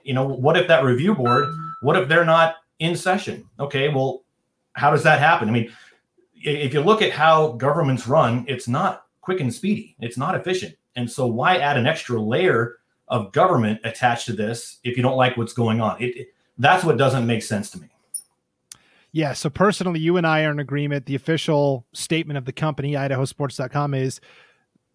[0.04, 1.48] You know, what if that review board?
[1.80, 3.48] What if they're not in session?
[3.60, 4.24] Okay, well,
[4.72, 5.48] how does that happen?
[5.48, 5.72] I mean,
[6.34, 9.96] if you look at how governments run, it's not quick and speedy.
[10.00, 10.74] It's not efficient.
[10.96, 12.76] And so, why add an extra layer
[13.08, 16.00] of government attached to this if you don't like what's going on?
[16.02, 16.28] It, it,
[16.58, 17.88] that's what doesn't make sense to me.
[19.12, 19.32] Yeah.
[19.32, 21.06] So, personally, you and I are in agreement.
[21.06, 24.20] The official statement of the company, idahosports.com, is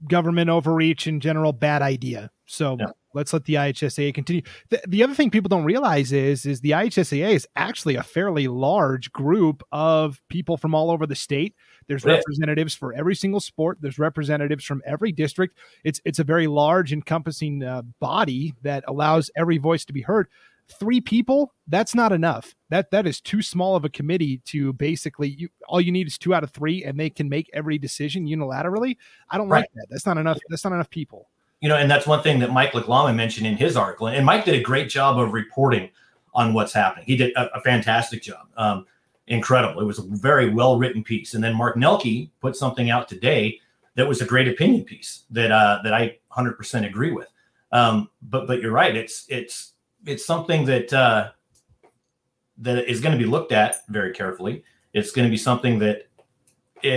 [0.08, 2.30] government overreach in general bad idea.
[2.46, 2.88] So yeah.
[3.14, 4.42] let's let the IHSA continue.
[4.70, 8.48] The, the other thing people don't realize is is the IHSA is actually a fairly
[8.48, 11.56] large group of people from all over the state.
[11.88, 13.78] There's representatives for every single sport.
[13.82, 15.58] There's representatives from every district.
[15.84, 20.28] It's it's a very large, encompassing uh, body that allows every voice to be heard
[20.70, 22.56] three people that's not enough.
[22.70, 26.18] That that is too small of a committee to basically you all you need is
[26.18, 28.98] two out of three and they can make every decision unilaterally.
[29.30, 29.60] I don't right.
[29.62, 29.88] like that.
[29.90, 31.30] That's not enough that's not enough people.
[31.62, 34.46] You know and that's one thing that mike Lycklama mentioned in his article and mike
[34.46, 35.90] did a great job of reporting
[36.34, 37.06] on what's happening.
[37.06, 38.48] He did a, a fantastic job.
[38.58, 38.86] Um,
[39.28, 39.82] incredible.
[39.82, 41.34] It was a very well written piece.
[41.34, 43.60] And then mark nelke put something out today
[43.96, 47.28] that was a great opinion piece that uh, that i 100% agree with.
[47.72, 48.96] Um, but but you're right.
[48.96, 49.74] It's it's
[50.06, 51.32] it's something that uh,
[52.60, 54.64] that is going to be looked at very carefully.
[54.94, 56.08] It's going to be something that
[56.82, 56.92] it,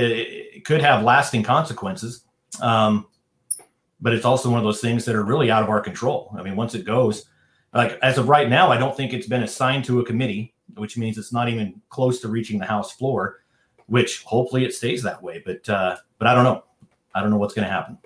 [0.56, 2.24] it could have lasting consequences.
[2.60, 3.06] Um,
[4.00, 6.34] but it's also one of those things that are really out of our control.
[6.38, 7.26] I mean, once it goes,
[7.74, 10.96] like as of right now, I don't think it's been assigned to a committee, which
[10.96, 13.38] means it's not even close to reaching the House floor.
[13.86, 15.42] Which hopefully it stays that way.
[15.44, 16.62] But uh, but I don't know.
[17.12, 17.98] I don't know what's going to happen.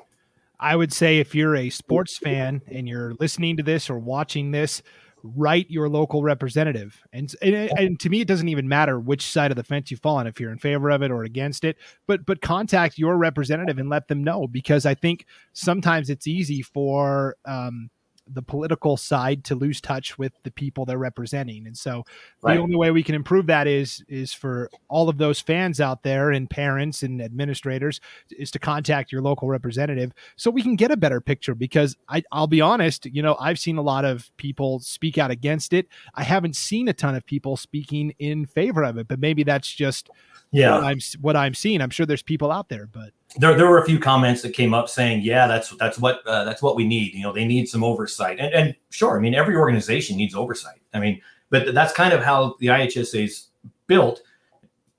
[0.60, 4.50] I would say if you're a sports fan and you're listening to this or watching
[4.50, 4.82] this,
[5.24, 7.00] write your local representative.
[7.12, 9.96] And, and, and to me, it doesn't even matter which side of the fence you
[9.96, 11.76] fall on, if you're in favor of it or against it.
[12.06, 16.62] But but contact your representative and let them know because I think sometimes it's easy
[16.62, 17.90] for um,
[18.26, 21.66] the political side to lose touch with the people they're representing.
[21.66, 22.04] And so
[22.42, 22.54] right.
[22.54, 26.02] the only way we can improve that is is for all of those fans out
[26.02, 30.90] there and parents and administrators is to contact your local representative so we can get
[30.90, 34.30] a better picture because I, I'll be honest, you know, I've seen a lot of
[34.36, 35.88] people speak out against it.
[36.14, 39.72] I haven't seen a ton of people speaking in favor of it, but maybe that's
[39.72, 40.10] just
[40.50, 41.80] yeah what I'm what I'm seeing.
[41.80, 44.74] I'm sure there's people out there, but there, there were a few comments that came
[44.74, 47.14] up saying, yeah, that's that's what uh, that's what we need.
[47.14, 50.80] You know, they need some oversight, and and sure, I mean, every organization needs oversight.
[50.92, 51.20] I mean,
[51.50, 53.46] but that's kind of how the IHSA is
[53.86, 54.22] built,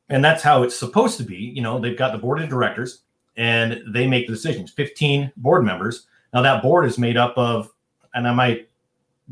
[0.10, 1.38] and that's how it's supposed to be.
[1.38, 3.04] You know, they've got the board of directors,
[3.38, 4.72] and they make the decisions.
[4.72, 6.08] Fifteen board members.
[6.34, 7.72] Now that board is made up of,
[8.14, 8.70] and I might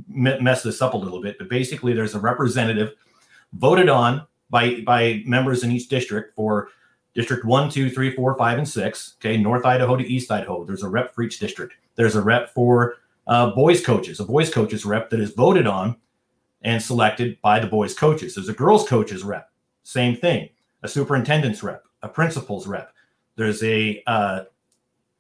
[0.08, 2.94] mess this up a little bit, but basically, there's a representative
[3.54, 6.70] voted on by by members in each district for
[7.14, 9.16] District one, two, three, four, five, and six.
[9.20, 10.64] Okay, North Idaho to East Idaho.
[10.64, 11.76] There's a rep for each district.
[11.96, 12.96] There's a rep for
[13.28, 15.96] uh, boys coaches, a boys coaches rep that is voted on
[16.64, 18.36] and selected by the boys coaches.
[18.36, 19.50] There's a girls coaches rep.
[19.84, 20.50] Same thing.
[20.82, 22.94] A superintendent's rep, a principal's rep.
[23.36, 24.44] There's a uh,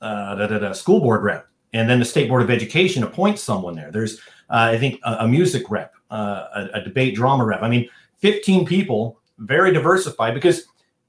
[0.01, 3.41] uh, da, da, da, school board rep, and then the state board of education appoints
[3.41, 3.91] someone there.
[3.91, 4.19] There's
[4.49, 7.61] uh, I think a, a music rep, uh, a, a debate drama rep.
[7.61, 7.89] I mean,
[8.19, 10.65] 15 people, very diversified because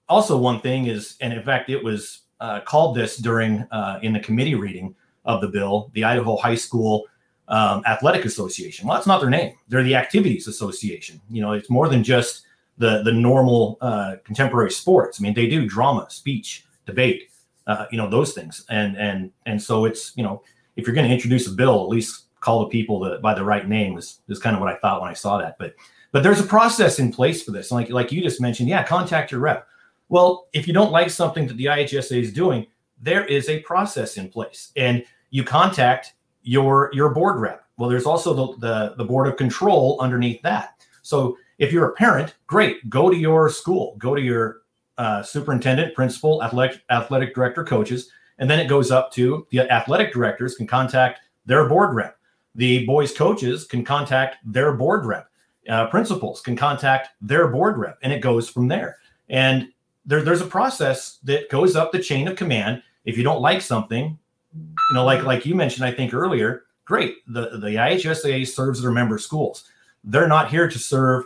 [0.09, 4.13] also one thing is, and in fact, it was uh, called this during uh, in
[4.13, 4.95] the committee reading
[5.25, 7.07] of the bill, the Idaho High School
[7.49, 8.87] um, Athletic Association.
[8.87, 11.21] Well, that's not their name; they're the Activities Association.
[11.31, 12.47] You know, it's more than just
[12.79, 15.21] the the normal uh, contemporary sports.
[15.21, 17.31] I mean, they do drama, speech, debate,
[17.67, 20.43] uh, you know, those things, and and and so it's you know,
[20.77, 23.45] if you're going to introduce a bill, at least call the people the, by the
[23.45, 23.97] right name.
[23.97, 25.75] Is is kind of what I thought when I saw that, but.
[26.13, 27.73] But there's a process in place for this.
[27.73, 29.67] Like, like you just mentioned, yeah, contact your rep
[30.15, 32.69] well, if you don't like something that the IHSA is doing,
[33.03, 37.65] there is a process in place, and you contact your your board rep.
[37.77, 40.81] Well, there's also the, the, the board of control underneath that.
[41.03, 44.59] So if you're a parent, great, go to your school, go to your
[44.99, 48.09] uh, superintendent, principal, athletic, athletic director, coaches,
[48.39, 52.19] and then it goes up to the athletic directors can contact their board rep.
[52.55, 55.29] The boys' coaches can contact their board rep.
[55.69, 58.99] Uh, principals can contact their board rep, and it goes from there.
[59.29, 59.71] And
[60.07, 62.83] there, there's a process that goes up the chain of command.
[63.05, 64.19] If you don't like something,
[64.55, 67.17] you know, like like you mentioned, I think earlier, great.
[67.27, 69.65] The the IHSA serves their member schools.
[70.05, 71.25] They're not here to serve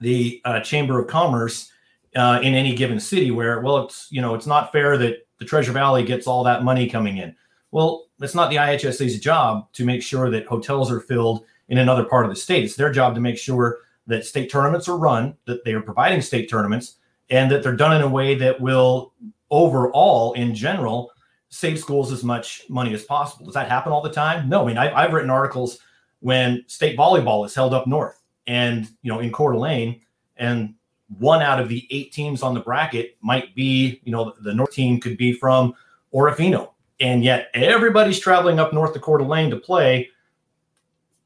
[0.00, 1.70] the uh, Chamber of Commerce
[2.16, 5.44] uh, in any given city where, well, it's you know, it's not fair that the
[5.44, 7.34] Treasure Valley gets all that money coming in.
[7.70, 12.04] Well, it's not the IHSA's job to make sure that hotels are filled in another
[12.04, 12.64] part of the state.
[12.64, 16.20] It's their job to make sure that state tournaments are run, that they are providing
[16.20, 16.96] state tournaments,
[17.30, 19.12] and that they're done in a way that will
[19.50, 21.10] overall, in general,
[21.48, 23.46] save schools as much money as possible.
[23.46, 24.48] Does that happen all the time?
[24.48, 24.64] No.
[24.64, 25.78] I mean, I've, I've written articles
[26.20, 30.00] when state volleyball is held up north and, you know, in Coeur d'Alene,
[30.36, 30.74] and
[31.18, 34.72] one out of the eight teams on the bracket might be, you know, the north
[34.72, 35.74] team could be from
[36.12, 36.70] Orofino.
[36.98, 40.10] And yet everybody's traveling up north to Coeur d'Alene to play.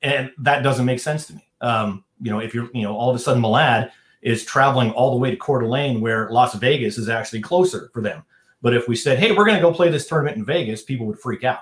[0.03, 1.47] And that doesn't make sense to me.
[1.61, 3.91] Um, you know, if you're, you know, all of a sudden Malad
[4.23, 8.03] is traveling all the way to Coeur d'Alene where Las Vegas is actually closer for
[8.03, 8.23] them.
[8.61, 11.07] But if we said, hey, we're going to go play this tournament in Vegas, people
[11.07, 11.61] would freak out.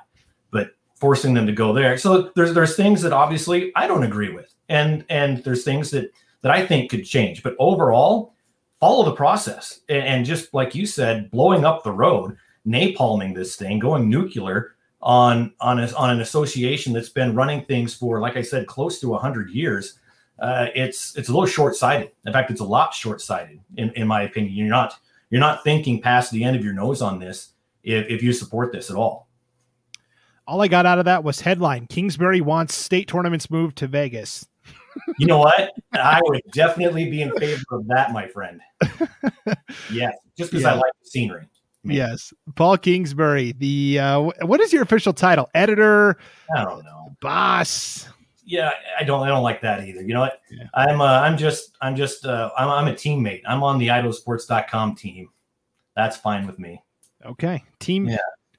[0.50, 1.98] But forcing them to go there.
[1.98, 4.54] So there's there's things that obviously I don't agree with.
[4.68, 6.10] And and there's things that
[6.42, 7.42] that I think could change.
[7.42, 8.34] But overall,
[8.80, 9.80] follow the process.
[9.88, 12.36] And, and just like you said, blowing up the road,
[12.66, 17.94] napalming this thing, going nuclear on on a, on an association that's been running things
[17.94, 19.98] for, like I said, close to hundred years.
[20.38, 22.10] Uh, it's it's a little short sighted.
[22.26, 24.54] In fact, it's a lot short sighted, in, in my opinion.
[24.54, 24.94] You're not
[25.30, 28.72] you're not thinking past the end of your nose on this if, if you support
[28.72, 29.28] this at all.
[30.46, 34.46] All I got out of that was headline: Kingsbury wants state tournaments moved to Vegas.
[35.18, 35.72] you know what?
[35.92, 38.60] I would definitely be in favor of that, my friend.
[39.90, 40.72] Yes, just because yeah.
[40.72, 41.48] I like the scenery.
[41.84, 43.52] Yes, Paul Kingsbury.
[43.52, 45.48] The uh, what is your official title?
[45.54, 46.18] Editor?
[46.56, 47.16] I don't know.
[47.20, 48.08] Boss
[48.46, 50.00] yeah, I don't, I don't like that either.
[50.02, 50.40] You know what?
[50.50, 50.64] Yeah.
[50.72, 53.42] I'm, uh, I'm just, I'm just, uh, I'm, I'm a teammate.
[53.46, 55.28] I'm on the idahosports.com team.
[55.96, 56.82] That's fine with me.
[57.24, 57.62] Okay.
[57.80, 58.18] Team, yeah.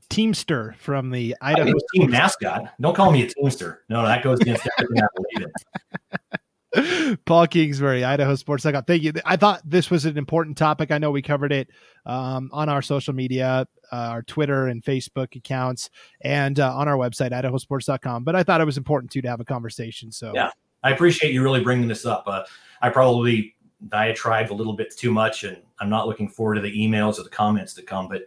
[0.09, 2.73] Teamster from the Idaho team mascot.
[2.79, 3.83] Don't call me a teamster.
[3.89, 6.19] No, that goes against everything I believe in.
[7.25, 8.65] Paul Kingsbury, Idaho Sports.
[8.65, 9.13] I got thank you.
[9.25, 10.91] I thought this was an important topic.
[10.91, 11.69] I know we covered it
[12.05, 15.89] um, on our social media, uh, our Twitter and Facebook accounts,
[16.21, 18.23] and uh, on our website, idahosports.com.
[18.23, 20.11] But I thought it was important too to have a conversation.
[20.11, 20.49] So yeah,
[20.83, 22.23] I appreciate you really bringing this up.
[22.27, 22.43] Uh,
[22.81, 23.55] I probably
[23.87, 27.23] diatribed a little bit too much, and I'm not looking forward to the emails or
[27.23, 28.09] the comments that come.
[28.09, 28.23] But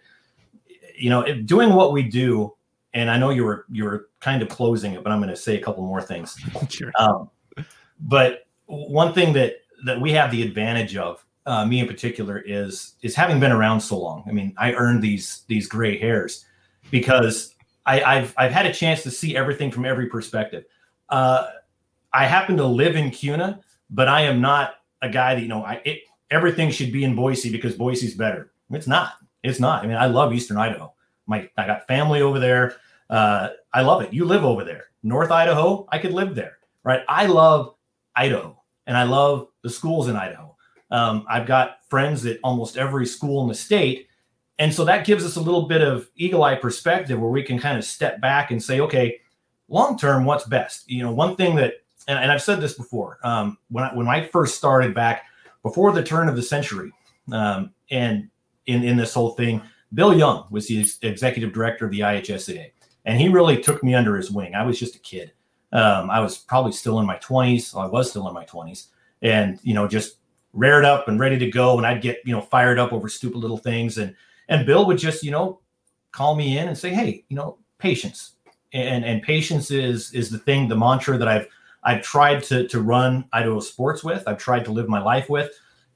[0.97, 2.55] you know, doing what we do,
[2.95, 5.37] and I know you were you were kind of closing it, but I'm going to
[5.37, 6.39] say a couple more things.
[6.71, 6.91] sure.
[6.99, 7.29] Um,
[8.01, 12.95] but one thing that that we have the advantage of, uh, me in particular, is
[13.03, 14.25] is having been around so long.
[14.27, 16.45] I mean, I earned these these gray hairs
[16.91, 17.55] because
[17.87, 20.65] I, have I've had a chance to see everything from every perspective.
[21.09, 21.49] Uh,
[22.13, 25.65] I happen to live in Kuna, but I am not a guy that you know.
[25.65, 28.53] I it, everything should be in Boise because Boise's better.
[28.71, 29.15] It's not.
[29.43, 29.83] It's not.
[29.83, 30.93] I mean, I love Eastern Idaho.
[31.27, 32.77] My I got family over there.
[33.09, 34.13] Uh, I love it.
[34.13, 35.89] You live over there, North Idaho.
[35.91, 37.03] I could live there, right?
[37.09, 37.75] I love
[38.21, 40.55] Idaho, and I love the schools in Idaho.
[40.91, 44.09] Um, I've got friends at almost every school in the state.
[44.59, 47.59] And so that gives us a little bit of eagle eye perspective where we can
[47.59, 49.21] kind of step back and say, okay,
[49.69, 50.91] long term, what's best?
[50.91, 51.75] You know, one thing that,
[52.09, 55.25] and, and I've said this before, um, when, I, when I first started back
[55.63, 56.93] before the turn of the century,
[57.33, 58.29] um, and
[58.67, 59.63] in, in this whole thing,
[59.95, 62.71] Bill Young was the executive director of the IHSA,
[63.07, 64.55] and he really took me under his wing.
[64.55, 65.33] I was just a kid.
[65.73, 67.75] Um, I was probably still in my 20s.
[67.75, 68.87] Well, I was still in my 20s,
[69.23, 70.17] and you know, just
[70.53, 71.79] reared up and ready to go.
[71.79, 74.15] And I'd get you know fired up over stupid little things, and
[74.49, 75.61] and Bill would just you know
[76.13, 78.33] call me in and say, hey, you know, patience,
[78.73, 81.47] and and patience is is the thing, the mantra that I've
[81.83, 84.23] I've tried to to run Idaho sports with.
[84.27, 85.51] I've tried to live my life with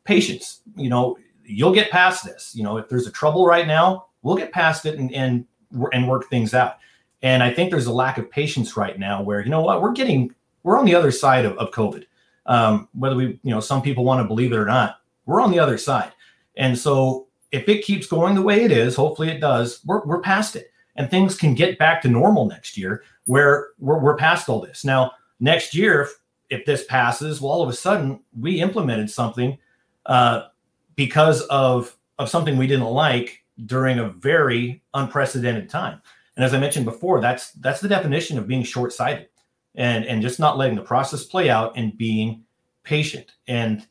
[0.04, 0.60] patience.
[0.76, 2.52] You know, you'll get past this.
[2.54, 5.46] You know, if there's a trouble right now, we'll get past it and and
[5.92, 6.76] and work things out.
[7.24, 9.92] And I think there's a lack of patience right now where, you know what, we're
[9.92, 12.04] getting, we're on the other side of, of COVID.
[12.44, 15.50] Um, whether we, you know, some people want to believe it or not, we're on
[15.50, 16.12] the other side.
[16.58, 20.20] And so if it keeps going the way it is, hopefully it does, we're, we're
[20.20, 20.70] past it.
[20.96, 24.84] And things can get back to normal next year where we're, we're past all this.
[24.84, 26.10] Now, next year, if,
[26.50, 29.56] if this passes, well, all of a sudden we implemented something
[30.04, 30.48] uh,
[30.94, 36.02] because of, of something we didn't like during a very unprecedented time.
[36.36, 39.28] And as I mentioned before, that's that's the definition of being short-sighted.
[39.74, 42.44] and and just not letting the process play out and being
[42.82, 43.32] patient.
[43.48, 43.86] And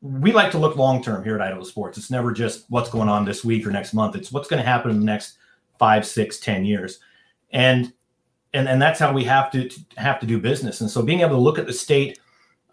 [0.00, 1.98] we like to look long term here at Idaho Sports.
[1.98, 4.16] It's never just what's going on this week or next month.
[4.16, 5.38] It's what's going to happen in the next
[5.78, 7.00] five, six, ten years,
[7.52, 7.92] and
[8.54, 10.80] and and that's how we have to, to have to do business.
[10.80, 12.18] And so being able to look at the state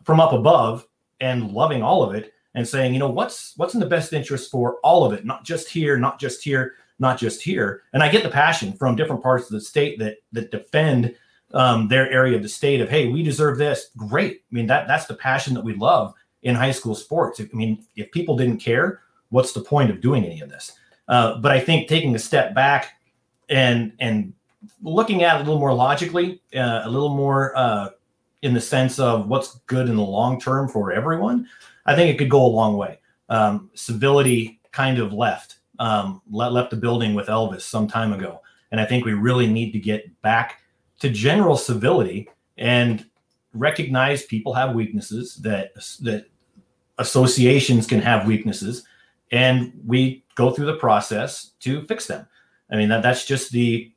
[0.03, 0.87] from up above
[1.21, 4.49] and loving all of it and saying, you know, what's what's in the best interest
[4.49, 7.83] for all of it, not just here, not just here, not just here.
[7.93, 11.15] And I get the passion from different parts of the state that that defend
[11.53, 13.89] um, their area of the state of, hey, we deserve this.
[13.97, 14.43] Great.
[14.51, 17.41] I mean, that that's the passion that we love in high school sports.
[17.41, 20.73] I mean, if people didn't care, what's the point of doing any of this?
[21.07, 22.93] Uh, but I think taking a step back
[23.49, 24.33] and and
[24.81, 27.89] looking at it a little more logically, uh, a little more uh,
[28.41, 31.47] in the sense of what's good in the long term for everyone,
[31.85, 32.99] I think it could go a long way.
[33.29, 38.79] Um, civility kind of left um, left the building with Elvis some time ago, and
[38.79, 40.61] I think we really need to get back
[40.99, 43.05] to general civility and
[43.53, 46.25] recognize people have weaknesses that that
[46.97, 48.83] associations can have weaknesses
[49.31, 52.27] and we go through the process to fix them.
[52.71, 53.91] I mean that that's just the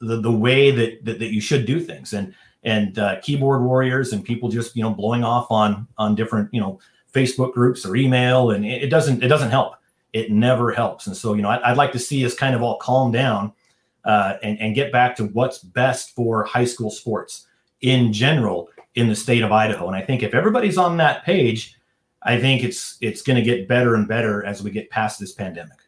[0.00, 2.12] the, the way that, that that you should do things.
[2.12, 6.52] And and uh, keyboard warriors and people just you know blowing off on on different
[6.52, 6.78] you know
[7.14, 9.74] facebook groups or email and it, it doesn't it doesn't help
[10.16, 12.62] it never helps and so you know I, would like to see us kind of
[12.62, 13.52] all calm down
[14.06, 17.46] uh, and, and get back to what's best for high school sports
[17.80, 19.88] in general in the state of Idaho.
[19.88, 21.76] And I think if everybody's on that page,
[22.22, 25.32] I think it's it's going to get better and better as we get past this
[25.32, 25.78] pandemic.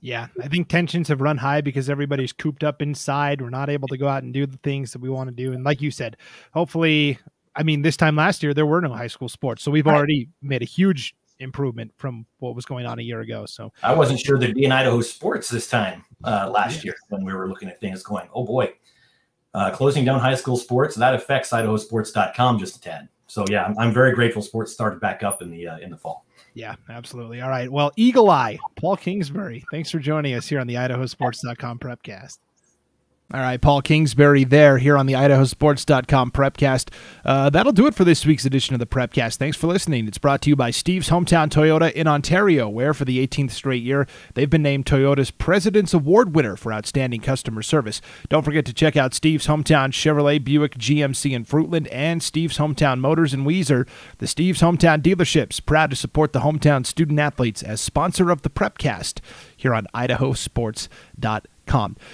[0.00, 3.40] Yeah, I think tensions have run high because everybody's cooped up inside.
[3.40, 5.52] We're not able to go out and do the things that we want to do.
[5.52, 6.18] And like you said,
[6.52, 7.18] hopefully,
[7.56, 10.28] I mean, this time last year there were no high school sports, so we've already
[10.42, 13.46] made a huge improvement from what was going on a year ago.
[13.46, 16.90] So I wasn't sure there'd be an Idaho sports this time uh, last yeah.
[16.90, 18.72] year when we were looking at things going, oh boy,
[19.54, 23.08] uh, closing down high school sports that affects idahosports.com just a tad.
[23.26, 25.96] So yeah, I'm, I'm very grateful sports started back up in the uh, in the
[25.96, 26.24] fall.
[26.54, 27.40] Yeah, absolutely.
[27.40, 27.70] All right.
[27.70, 32.38] Well, Eagle Eye, Paul Kingsbury, thanks for joining us here on the idahosports.com prepcast.
[33.32, 36.90] All right, Paul Kingsbury there here on the idahosports.com prepcast.
[37.24, 39.36] Uh, that'll do it for this week's edition of the prepcast.
[39.36, 40.06] Thanks for listening.
[40.06, 43.82] It's brought to you by Steve's Hometown Toyota in Ontario, where for the 18th straight
[43.82, 48.02] year, they've been named Toyota's President's Award winner for outstanding customer service.
[48.28, 53.00] Don't forget to check out Steve's Hometown Chevrolet, Buick, GMC in Fruitland, and Steve's Hometown
[53.00, 53.88] Motors in Weiser.
[54.18, 58.50] The Steve's Hometown dealerships proud to support the hometown student athletes as sponsor of the
[58.50, 59.20] prepcast
[59.56, 61.48] here on idahosports.com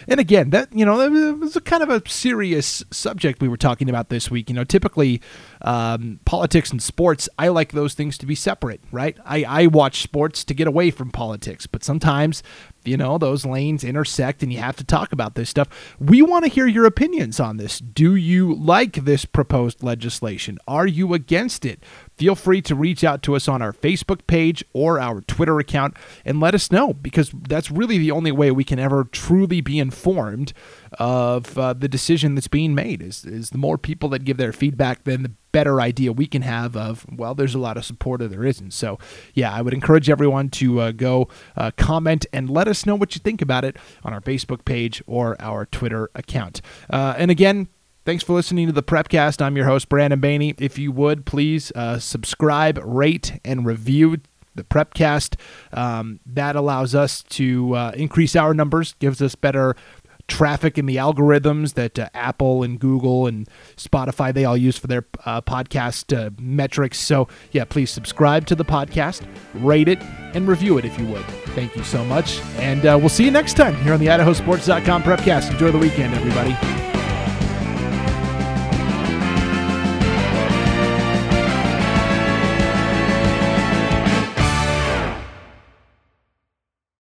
[0.09, 3.57] And again, that you know, it was a kind of a serious subject we were
[3.57, 4.49] talking about this week.
[4.49, 5.21] You know, typically
[5.63, 9.17] um, politics and sports, I like those things to be separate, right?
[9.25, 12.43] I, I watch sports to get away from politics, but sometimes
[12.85, 15.69] you know those lanes intersect and you have to talk about this stuff.
[15.99, 17.79] We want to hear your opinions on this.
[17.79, 20.59] Do you like this proposed legislation?
[20.67, 21.83] Are you against it?
[22.17, 25.97] Feel free to reach out to us on our Facebook page or our Twitter account
[26.25, 29.79] and let us know because that's really the only way we can ever truly be
[29.79, 30.53] informed
[30.99, 33.01] of uh, the decision that's being made.
[33.03, 36.43] Is is the more people that give their feedback, then the better idea we can
[36.43, 38.73] have of well, there's a lot of support or there isn't.
[38.73, 38.99] So
[39.35, 43.15] yeah, I would encourage everyone to uh, go uh, comment and let us know what
[43.15, 46.61] you think about it on our Facebook page or our Twitter account.
[46.89, 47.69] Uh, and again
[48.07, 49.43] Thanks for listening to the Prepcast.
[49.43, 50.59] I'm your host, Brandon Baney.
[50.59, 54.17] If you would, please uh, subscribe, rate, and review
[54.55, 55.37] the Prepcast.
[55.73, 59.77] Um, that allows us to uh, increase our numbers, gives us better
[60.31, 64.87] traffic in the algorithms that uh, Apple and Google and Spotify they all use for
[64.87, 66.99] their uh, podcast uh, metrics.
[66.99, 70.01] So yeah, please subscribe to the podcast, rate it,
[70.35, 71.25] and review it if you would.
[71.55, 75.03] Thank you so much, and uh, we'll see you next time here on the IdahoSports.com
[75.03, 75.51] Prepcast.
[75.51, 76.90] Enjoy the weekend, everybody.